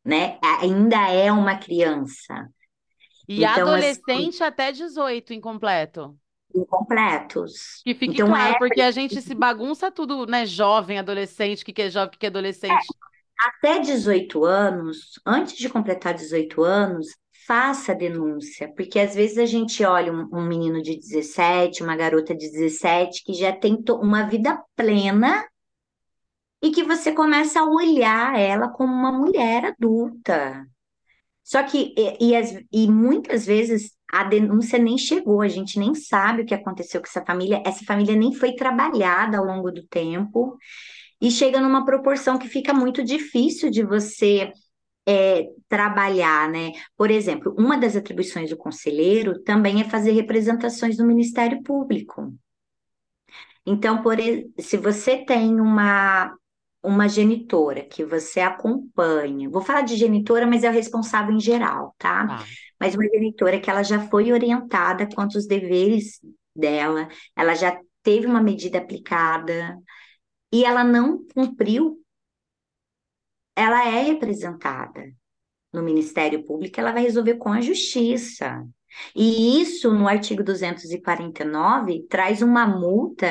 [0.07, 0.39] né?
[0.61, 2.49] Ainda é uma criança.
[3.29, 6.17] E então, adolescente assim, até 18 incompleto.
[6.55, 7.83] Incompletos.
[7.83, 8.59] Que fique então, claro, é...
[8.59, 10.47] porque a gente se bagunça tudo, né?
[10.47, 12.73] Jovem, adolescente, o que, que é jovem, o que, que é adolescente.
[12.73, 17.09] É, até 18 anos, antes de completar 18 anos,
[17.45, 21.97] faça a denúncia, porque às vezes a gente olha um, um menino de 17, uma
[21.97, 25.45] garota de 17, que já tem uma vida plena
[26.63, 30.67] e que você começa a olhar ela como uma mulher adulta.
[31.43, 35.95] Só que, e, e, as, e, muitas vezes a denúncia nem chegou, a gente nem
[35.95, 39.87] sabe o que aconteceu com essa família, essa família nem foi trabalhada ao longo do
[39.87, 40.57] tempo,
[41.21, 44.53] e chega numa proporção que fica muito difícil de você
[45.07, 46.73] é, trabalhar, né?
[46.97, 52.35] Por exemplo, uma das atribuições do conselheiro também é fazer representações no Ministério Público.
[53.65, 54.17] Então, por,
[54.59, 56.37] se você tem uma
[56.87, 61.95] uma genitora que você acompanha, vou falar de genitora, mas é o responsável em geral,
[61.99, 62.27] tá?
[62.31, 62.45] Ah.
[62.79, 66.21] Mas uma genitora que ela já foi orientada quanto aos deveres
[66.55, 69.77] dela, ela já teve uma medida aplicada
[70.53, 72.01] e ela não cumpriu,
[73.57, 75.13] ela é representada
[75.73, 78.65] no Ministério Público, ela vai resolver com a justiça.
[79.15, 83.27] E isso, no artigo 249, traz uma multa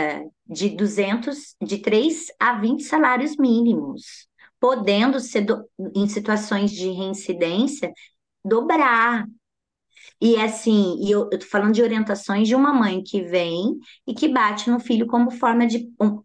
[0.48, 4.28] de 200, de 3 a 20 salários mínimos,
[4.60, 7.91] podendo ser, do, em situações de reincidência,
[8.43, 9.26] dobrar.
[10.22, 13.78] E assim, e eu, eu tô falando de orientações de uma mãe que vem
[14.08, 16.24] e que bate no filho como forma de um,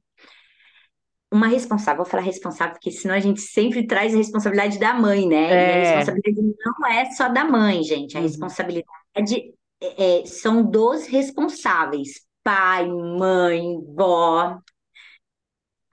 [1.33, 5.27] uma responsável, vou falar responsável, porque senão a gente sempre traz a responsabilidade da mãe,
[5.29, 5.37] né?
[5.37, 5.49] É.
[5.49, 5.97] E a é.
[5.97, 8.17] responsabilidade não é só da mãe, gente.
[8.17, 8.27] A uhum.
[8.27, 13.63] responsabilidade é, são dos responsáveis, pai, mãe,
[13.95, 14.61] vó.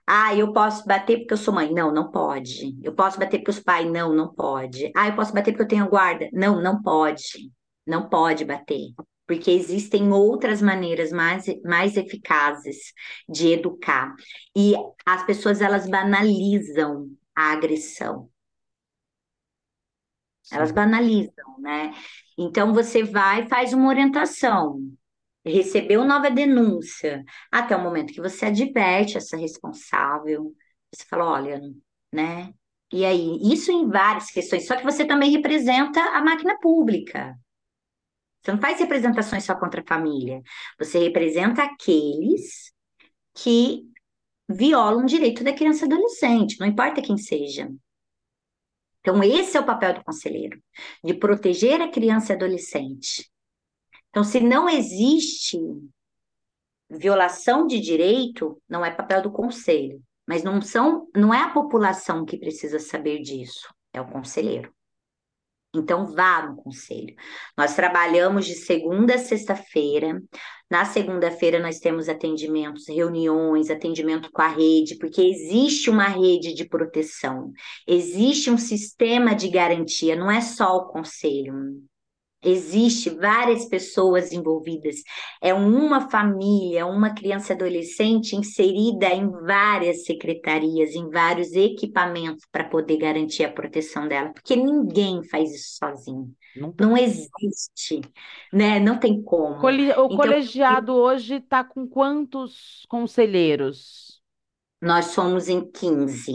[0.06, 1.72] Ah, eu posso bater porque eu sou mãe?
[1.72, 2.78] Não, não pode.
[2.82, 3.84] Eu posso bater porque eu sou pai?
[3.88, 4.90] Não, não pode.
[4.96, 6.28] Ah, eu posso bater porque eu tenho guarda?
[6.32, 7.52] Não, não pode.
[7.86, 8.92] Não pode bater.
[9.26, 12.78] Porque existem outras maneiras mais, mais eficazes
[13.28, 14.14] de educar.
[14.56, 14.74] E
[15.04, 18.30] as pessoas, elas banalizam a agressão.
[20.50, 21.92] Elas banalizam, né?
[22.36, 24.80] Então, você vai e faz uma orientação
[25.44, 30.52] recebeu nova denúncia, até o momento que você adverte essa responsável,
[30.92, 31.60] você fala, olha,
[32.12, 32.52] né?
[32.92, 37.36] E aí, isso em várias questões, só que você também representa a máquina pública.
[38.42, 40.40] Você não faz representações só contra a família,
[40.78, 42.72] você representa aqueles
[43.34, 43.82] que
[44.48, 47.68] violam o direito da criança e adolescente, não importa quem seja.
[49.00, 50.60] Então, esse é o papel do conselheiro,
[51.04, 53.30] de proteger a criança e adolescente.
[54.10, 55.58] Então, se não existe
[56.90, 60.02] violação de direito, não é papel do conselho.
[60.26, 64.72] Mas não são, não é a população que precisa saber disso, é o conselheiro.
[65.74, 67.14] Então, vá no conselho.
[67.56, 70.22] Nós trabalhamos de segunda a sexta-feira.
[70.70, 76.66] Na segunda-feira, nós temos atendimentos, reuniões, atendimento com a rede, porque existe uma rede de
[76.66, 77.52] proteção,
[77.86, 81.54] existe um sistema de garantia, não é só o conselho.
[82.42, 84.96] Existe várias pessoas envolvidas.
[85.42, 92.64] É uma família, uma criança e adolescente inserida em várias secretarias, em vários equipamentos para
[92.64, 96.32] poder garantir a proteção dela, porque ninguém faz isso sozinho.
[96.56, 98.00] Não, não existe,
[98.52, 98.78] né?
[98.78, 99.60] Não tem como.
[99.64, 104.18] o então, colegiado hoje está com quantos conselheiros?
[104.80, 106.32] Nós somos em 15.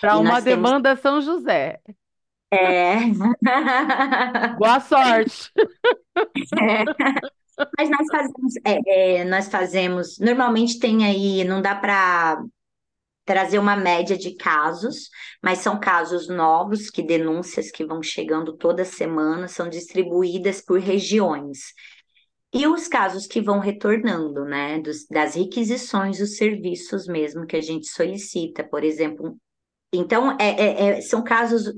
[0.00, 1.00] Para uma demanda temos...
[1.00, 1.80] São José.
[2.50, 2.96] É.
[4.58, 5.50] Boa sorte.
[6.60, 6.84] É.
[7.76, 12.40] Mas nós fazemos, é, é, nós fazemos, normalmente tem aí, não dá para
[13.24, 15.10] trazer uma média de casos,
[15.42, 21.74] mas são casos novos, que denúncias que vão chegando toda semana, são distribuídas por regiões.
[22.54, 27.60] E os casos que vão retornando, né, dos, das requisições dos serviços mesmo que a
[27.60, 29.36] gente solicita, por exemplo.
[29.92, 31.70] Então, é, é, é são casos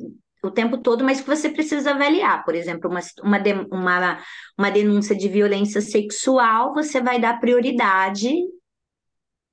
[0.42, 2.44] o tempo todo, mas que você precisa avaliar.
[2.44, 3.38] Por exemplo, uma, uma,
[3.70, 4.18] uma,
[4.58, 8.30] uma denúncia de violência sexual, você vai dar prioridade.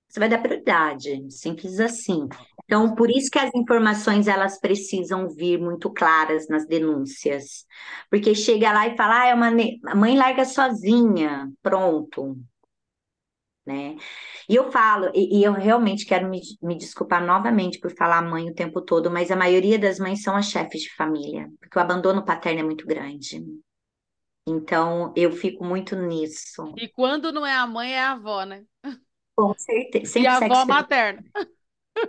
[0.07, 2.27] Você vai dar prioridade, simples assim.
[2.63, 7.65] Então, por isso que as informações elas precisam vir muito claras nas denúncias.
[8.09, 9.51] Porque chega lá e fala, ah, é uma
[9.85, 12.37] a mãe larga sozinha, pronto
[13.67, 13.95] né?
[14.49, 18.49] E eu falo, e, e eu realmente quero me, me, desculpar novamente por falar mãe
[18.49, 21.81] o tempo todo, mas a maioria das mães são as chefes de família, porque o
[21.81, 23.43] abandono paterno é muito grande.
[24.47, 26.73] Então, eu fico muito nisso.
[26.77, 28.63] E quando não é a mãe, é a avó, né?
[29.35, 30.17] Com certeza.
[30.17, 31.21] e a avó materna.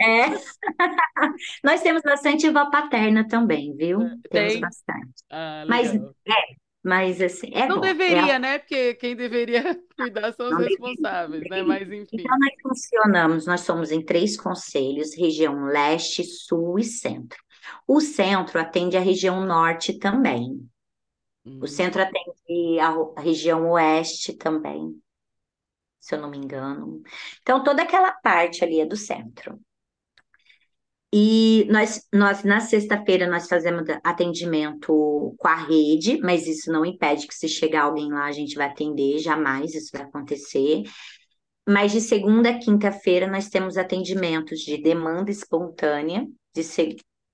[0.00, 0.28] É.
[1.64, 3.98] Nós temos bastante avó paterna também, viu?
[4.30, 4.48] Tem?
[4.48, 5.24] Temos bastante.
[5.30, 6.00] Ah, Mas é,
[6.82, 7.80] mas assim, é Não bom.
[7.80, 8.38] deveria, é...
[8.38, 8.58] né?
[8.58, 9.62] Porque quem deveria
[9.96, 11.62] cuidar são os responsáveis, deveria.
[11.62, 11.68] né?
[11.68, 12.16] Mas enfim.
[12.20, 17.38] Então nós funcionamos, nós somos em três conselhos, região leste, sul e centro.
[17.86, 20.68] O centro atende a região norte também.
[21.44, 21.58] Hum.
[21.60, 25.00] O centro atende a, a região oeste também,
[26.00, 27.02] se eu não me engano.
[27.42, 29.60] Então toda aquela parte ali é do centro.
[31.12, 37.26] E nós, nós na sexta-feira, nós fazemos atendimento com a rede, mas isso não impede
[37.26, 40.82] que se chegar alguém lá, a gente vai atender, jamais isso vai acontecer.
[41.66, 46.62] Mas de segunda a quinta-feira, nós temos atendimentos de demanda espontânea, de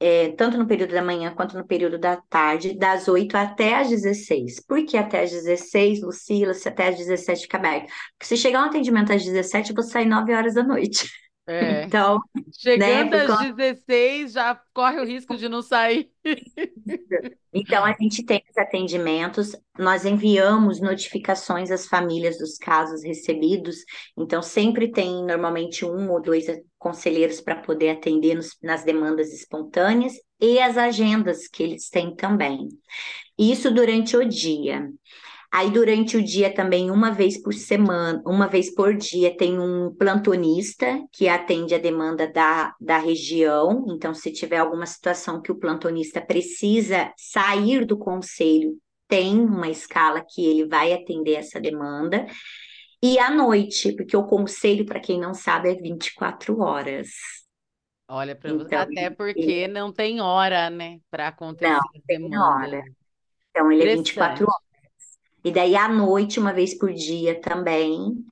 [0.00, 3.88] é, tanto no período da manhã quanto no período da tarde, das 8 até às
[3.88, 4.60] 16.
[4.66, 7.86] Por que até às 16, Lucila, se até às 17 fica aberto?
[8.18, 11.08] Porque se chegar um atendimento às 17, eu vou sair 9 horas da noite.
[11.46, 11.84] É.
[11.84, 12.20] Então,
[12.58, 16.10] chegando né, às 16, já corre o risco de não sair.
[17.56, 23.76] Então, a gente tem os atendimentos, nós enviamos notificações às famílias dos casos recebidos,
[24.18, 30.14] então sempre tem normalmente um ou dois conselheiros para poder atender nos, nas demandas espontâneas
[30.40, 32.68] e as agendas que eles têm também.
[33.38, 34.90] Isso durante o dia.
[35.56, 39.94] Aí, durante o dia também, uma vez por semana, uma vez por dia, tem um
[39.94, 43.86] plantonista que atende a demanda da, da região.
[43.88, 48.76] Então, se tiver alguma situação que o plantonista precisa sair do conselho,
[49.06, 52.26] tem uma escala que ele vai atender essa demanda.
[53.00, 57.10] E à noite, porque o conselho, para quem não sabe, é 24 horas.
[58.08, 61.70] Olha, pra então, até porque não tem hora, né, para acontecer.
[61.70, 62.82] Não, tem hora.
[63.50, 64.73] Então, ele é 24 horas.
[65.44, 68.24] E daí, à noite, uma vez por dia também,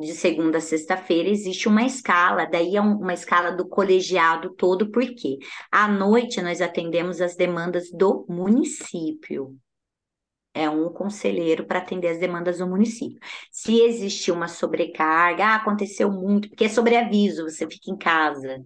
[0.00, 5.38] de segunda a sexta-feira, existe uma escala, daí é uma escala do colegiado todo, porque
[5.70, 9.56] à noite nós atendemos as demandas do município.
[10.52, 13.18] É um conselheiro para atender as demandas do município.
[13.50, 18.64] Se existir uma sobrecarga, ah, aconteceu muito, porque é sobreaviso, você fica em casa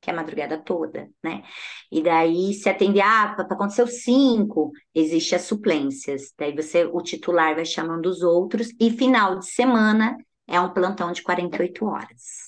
[0.00, 1.42] que é a madrugada toda, né?
[1.90, 6.32] E daí, se atender, ah, aconteceu cinco, existe as suplências.
[6.38, 11.12] Daí você, o titular vai chamando os outros, e final de semana é um plantão
[11.12, 12.47] de 48 horas.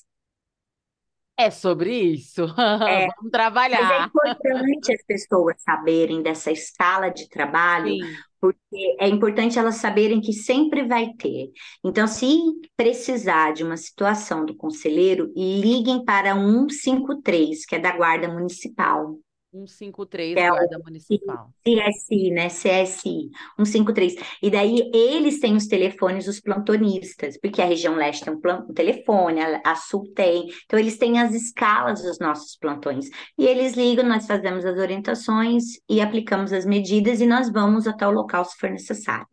[1.41, 2.45] É sobre isso.
[2.89, 4.11] É, Vamos trabalhar.
[4.15, 8.01] Mas é importante as pessoas saberem dessa escala de trabalho, Sim
[8.41, 11.51] porque é importante elas saberem que sempre vai ter.
[11.85, 12.27] Então, se
[12.75, 19.19] precisar de uma situação do conselheiro, liguem para 153, que é da Guarda Municipal.
[19.53, 21.51] 153, é Guarda Municipal.
[21.65, 22.49] CSI, né?
[22.49, 24.15] CSI, 153.
[24.41, 28.65] E daí eles têm os telefones dos plantonistas, porque a região leste tem um, plan...
[28.69, 30.47] um telefone, a, a, sul tem.
[30.65, 33.09] Então, eles têm as escalas dos nossos plantões.
[33.37, 38.07] E eles ligam, nós fazemos as orientações e aplicamos as medidas e nós vamos até
[38.07, 39.27] o local se for necessário.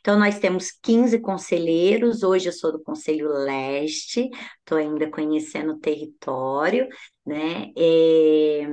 [0.00, 5.78] Então, nós temos 15 conselheiros, hoje eu sou do Conselho Leste, estou ainda conhecendo o
[5.78, 6.88] território,
[7.26, 7.72] né?
[7.76, 8.68] É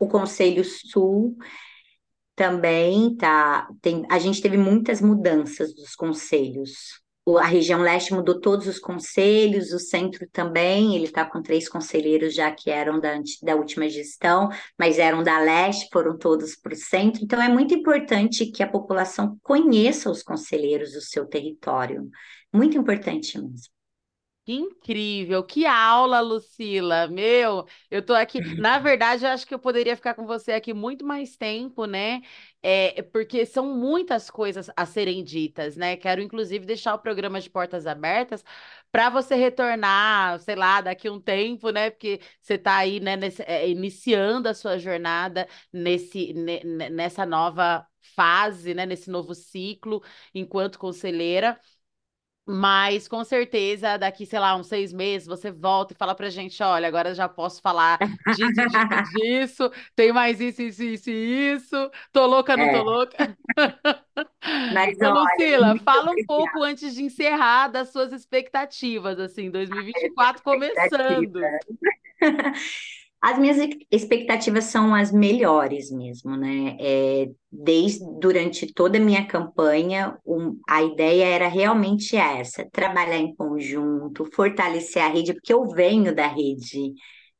[0.00, 1.36] o Conselho Sul
[2.34, 3.68] também tá.
[3.82, 6.98] Tem, a gente teve muitas mudanças dos conselhos.
[7.38, 12.34] A região leste mudou todos os conselhos, o centro também, ele está com três conselheiros
[12.34, 16.76] já que eram da, da última gestão, mas eram da leste, foram todos para o
[16.76, 17.22] centro.
[17.22, 22.10] Então, é muito importante que a população conheça os conselheiros do seu território.
[22.52, 23.79] Muito importante mesmo.
[24.50, 27.06] Que incrível, que aula, Lucila.
[27.06, 28.40] Meu, eu tô aqui.
[28.60, 32.20] Na verdade, eu acho que eu poderia ficar com você aqui muito mais tempo, né?
[32.62, 35.96] É, porque são muitas coisas a serem ditas, né?
[35.96, 38.44] Quero, inclusive, deixar o programa de portas abertas
[38.90, 41.90] para você retornar, sei lá, daqui um tempo, né?
[41.90, 46.32] Porque você está aí, né, nesse, é, iniciando a sua jornada nesse,
[46.90, 47.86] nessa nova
[48.16, 48.84] fase, né?
[48.86, 50.02] Nesse novo ciclo
[50.34, 51.58] enquanto conselheira.
[52.52, 56.60] Mas com certeza, daqui, sei lá, uns seis meses, você volta e fala pra gente:
[56.60, 57.96] olha, agora já posso falar
[58.34, 58.80] disso, disso,
[59.14, 62.72] disso, tem mais isso, isso, isso isso, tô louca, não é.
[62.72, 63.36] tô louca.
[64.74, 70.42] Mas, então, olha, Lucila, fala um pouco antes de encerrar das suas expectativas, assim, 2024
[70.42, 71.32] começando.
[73.22, 73.58] As minhas
[73.90, 76.76] expectativas são as melhores mesmo, né?
[76.80, 83.34] É, desde durante toda a minha campanha, um, a ideia era realmente essa: trabalhar em
[83.34, 86.94] conjunto, fortalecer a rede, porque eu venho da rede.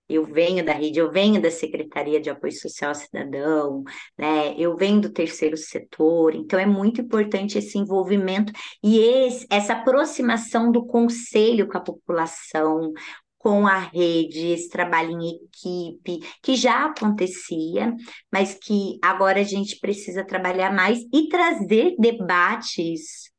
[0.08, 3.84] Eu venho da rede, eu venho da Secretaria de Apoio Social Cidadão,
[4.18, 4.54] né?
[4.58, 8.52] Eu venho do terceiro setor, então é muito importante esse envolvimento
[8.82, 12.92] e esse, essa aproximação do conselho com a população,
[13.40, 17.94] com a rede, esse trabalho em equipe, que já acontecia,
[18.30, 23.30] mas que agora a gente precisa trabalhar mais e trazer debates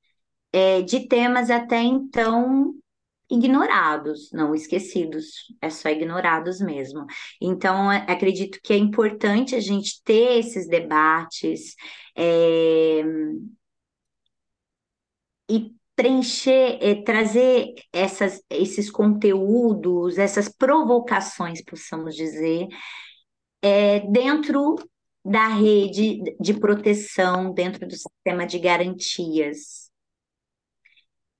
[0.51, 2.73] é, de temas até então
[3.29, 5.25] ignorados, não esquecidos,
[5.61, 7.05] é só ignorados mesmo.
[7.39, 11.75] Então, acredito que é importante a gente ter esses debates
[12.17, 13.03] é,
[15.47, 22.67] e preencher, é, trazer essas, esses conteúdos, essas provocações, possamos dizer,
[23.61, 24.77] é, dentro
[25.23, 29.91] da rede de proteção, dentro do sistema de garantias.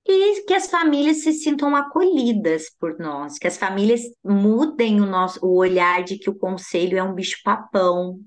[0.06, 5.44] E que as famílias se sintam acolhidas por nós, que as famílias mudem o nosso
[5.44, 8.20] o olhar de que o conselho é um bicho-papão,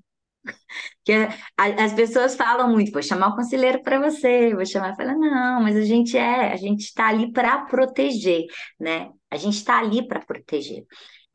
[1.04, 1.14] que
[1.58, 5.76] as pessoas falam muito, vou chamar o conselheiro para você, vou chamar, fala, não, mas
[5.76, 8.46] a gente é, a gente está ali para proteger,
[8.80, 9.10] né?
[9.30, 10.86] A gente está ali para proteger.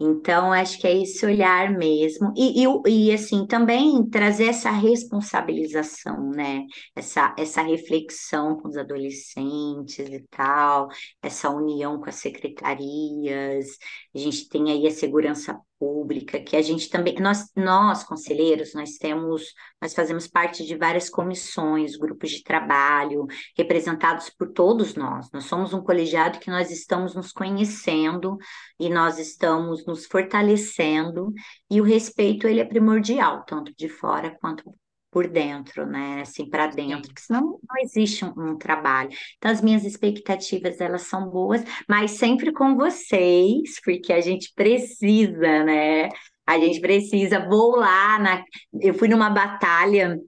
[0.02, 2.32] Então, acho que é esse olhar mesmo.
[2.34, 6.64] E, e, e, assim, também trazer essa responsabilização, né?
[6.96, 10.88] Essa, essa reflexão com os adolescentes e tal,
[11.22, 13.76] essa união com as secretarias.
[14.14, 18.98] A gente tem aí a segurança pública, que a gente também, nós, nós conselheiros, nós
[18.98, 23.26] temos, nós fazemos parte de várias comissões, grupos de trabalho,
[23.56, 25.30] representados por todos nós.
[25.32, 28.36] Nós somos um colegiado que nós estamos nos conhecendo
[28.78, 31.32] e nós estamos nos fortalecendo,
[31.70, 34.74] e o respeito ele é primordial, tanto de fora quanto
[35.10, 36.22] por dentro, né?
[36.22, 39.10] Assim, para dentro, porque senão não existe um, um, trabalho.
[39.36, 45.64] Então, as minhas expectativas, elas são boas, mas sempre com vocês, porque a gente precisa,
[45.64, 46.08] né?
[46.46, 48.44] A gente precisa, vou lá, na...
[48.80, 50.18] eu fui numa batalha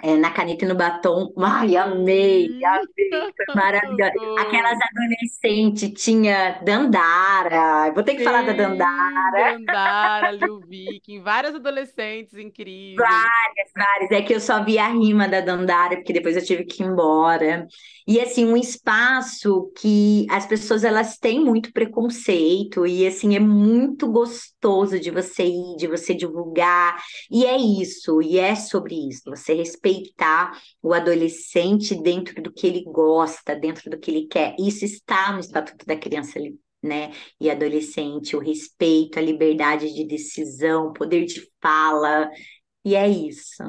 [0.00, 1.32] é, na caneta e no batom.
[1.38, 2.60] Ai, amei, hum.
[2.64, 4.38] amei, foi maravilhoso.
[4.38, 9.58] Aquelas adolescentes, tinha Dandara, vou ter que Sim, falar da Dandara.
[9.58, 12.96] Dandara, Lil Viking, várias adolescentes incríveis.
[12.96, 14.10] Várias, várias.
[14.12, 16.86] É que eu só vi a rima da Dandara, porque depois eu tive que ir
[16.86, 17.66] embora.
[18.06, 24.10] E, assim, um espaço que as pessoas, elas têm muito preconceito e, assim, é muito
[24.10, 26.96] gostoso de você ir, de você divulgar.
[27.30, 32.66] E é isso, e é sobre isso, você respeita respeitar o adolescente dentro do que
[32.66, 34.54] ele gosta, dentro do que ele quer.
[34.58, 36.38] Isso está no Estatuto da Criança
[36.82, 42.30] né, e Adolescente, o respeito, a liberdade de decisão, poder de fala,
[42.84, 43.62] e é isso.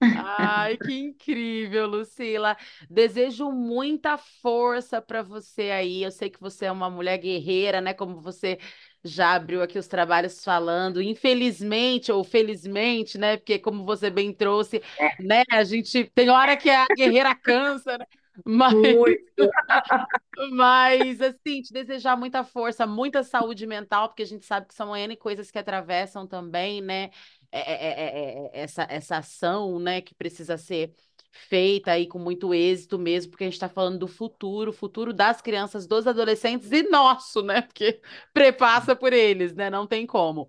[0.00, 2.56] Ai, que incrível, Lucila.
[2.90, 6.02] Desejo muita força para você aí.
[6.02, 7.94] Eu sei que você é uma mulher guerreira, né?
[7.94, 8.58] Como você
[9.06, 13.36] já abriu aqui os trabalhos falando, infelizmente ou felizmente, né?
[13.36, 15.22] Porque como você bem trouxe, é.
[15.22, 15.42] né?
[15.50, 18.06] A gente tem hora que a guerreira cansa, né?
[18.44, 18.74] Mas,
[20.52, 24.94] mas assim, te desejar muita força, muita saúde mental, porque a gente sabe que são
[24.94, 27.10] N coisas que atravessam também, né?
[27.50, 30.92] É, é, é, essa, essa ação, né, que precisa ser
[31.30, 35.40] feita aí com muito êxito mesmo, porque a gente está falando do futuro, futuro das
[35.40, 37.62] crianças, dos adolescentes e nosso, né?
[37.62, 38.00] Porque
[38.32, 39.70] prepassa por eles, né?
[39.70, 40.48] Não tem como.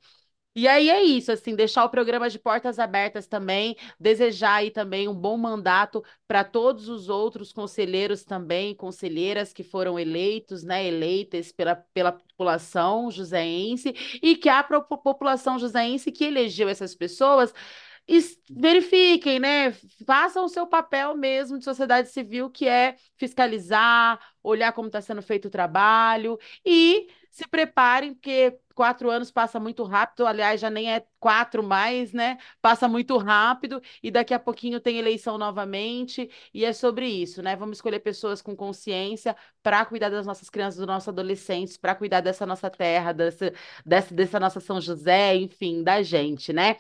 [0.55, 5.07] E aí é isso, assim, deixar o programa de portas abertas também, desejar aí também
[5.07, 11.51] um bom mandato para todos os outros conselheiros também, conselheiras que foram eleitos, né, eleitas
[11.51, 17.53] pela, pela população joseense e que a população joseense que elegeu essas pessoas
[18.49, 19.71] verifiquem, né?
[20.05, 25.21] Façam o seu papel mesmo de sociedade civil, que é fiscalizar, olhar como está sendo
[25.21, 30.91] feito o trabalho e se preparem, porque quatro anos passa muito rápido, aliás, já nem
[30.91, 32.37] é quatro mais, né?
[32.61, 37.55] Passa muito rápido e daqui a pouquinho tem eleição novamente, e é sobre isso, né?
[37.55, 42.21] Vamos escolher pessoas com consciência para cuidar das nossas crianças, dos nossos adolescentes, para cuidar
[42.21, 43.53] dessa nossa terra, dessa,
[43.85, 46.77] dessa, dessa nossa São José, enfim, da gente, né?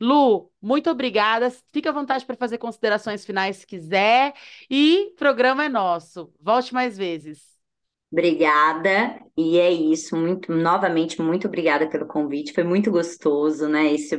[0.00, 1.50] Lu, muito obrigada.
[1.72, 4.34] Fica à vontade para fazer considerações finais se quiser.
[4.70, 6.32] E o programa é nosso.
[6.40, 7.50] Volte mais vezes.
[8.12, 10.16] Obrigada, e é isso.
[10.16, 12.52] Muito, novamente, muito obrigada pelo convite.
[12.52, 13.92] Foi muito gostoso, né?
[13.94, 14.16] Esse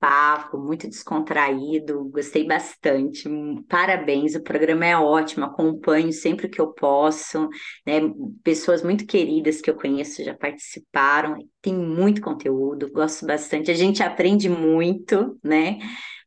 [0.00, 2.08] bate-papo, muito descontraído.
[2.10, 3.28] Gostei bastante.
[3.68, 5.44] Parabéns, o programa é ótimo.
[5.44, 7.48] Acompanho sempre que eu posso.
[7.86, 8.00] Né?
[8.42, 11.36] Pessoas muito queridas que eu conheço já participaram.
[11.60, 13.70] Tem muito conteúdo, gosto bastante.
[13.70, 15.78] A gente aprende muito, né?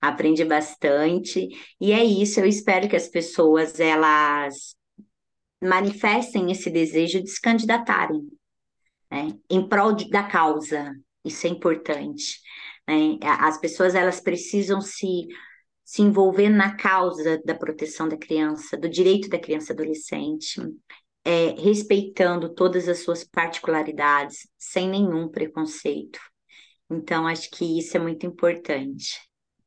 [0.01, 1.47] Aprende bastante.
[1.79, 2.39] E é isso.
[2.39, 4.75] Eu espero que as pessoas elas
[5.61, 8.21] manifestem esse desejo de se candidatarem,
[9.11, 10.95] né, em prol da causa.
[11.25, 12.39] Isso é importante.
[12.89, 13.19] Né?
[13.21, 15.27] As pessoas elas precisam se
[15.89, 20.61] se envolver na causa da proteção da criança, do direito da criança e adolescente,
[21.25, 26.19] é, respeitando todas as suas particularidades, sem nenhum preconceito.
[26.91, 29.19] Então, acho que isso é muito importante.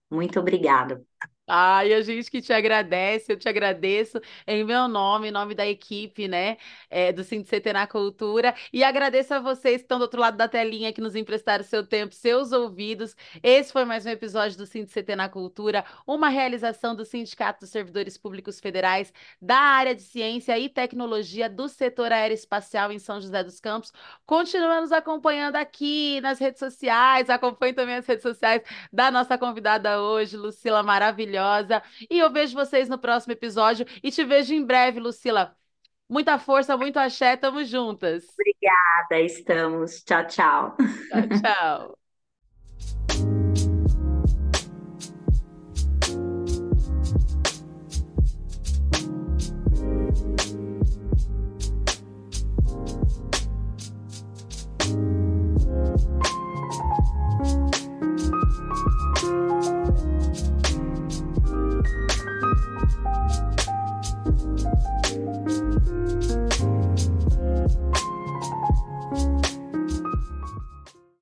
[0.09, 1.03] Muito obrigada.
[1.47, 5.67] Ai, a gente que te agradece, eu te agradeço em meu nome, em nome da
[5.67, 6.57] equipe, né,
[6.89, 10.47] é, do CT na Cultura, e agradeço a vocês que estão do outro lado da
[10.47, 13.17] telinha, que nos emprestaram seu tempo, seus ouvidos.
[13.43, 18.17] Esse foi mais um episódio do CT na Cultura, uma realização do Sindicato dos Servidores
[18.17, 23.59] Públicos Federais da área de Ciência e Tecnologia do setor aeroespacial em São José dos
[23.59, 23.93] Campos.
[24.25, 28.63] Continua nos acompanhando aqui nas redes sociais, acompanhe também as redes sociais
[28.93, 31.83] da nossa convidada hoje, Lucila Maravilhosa maravilhosa.
[32.11, 35.57] E eu vejo vocês no próximo episódio e te vejo em breve, Lucila.
[36.09, 38.25] Muita força, muito axé, tamo juntas.
[38.35, 40.03] Obrigada, estamos.
[40.05, 40.77] Tchau, tchau.
[41.11, 41.99] Tchau, tchau.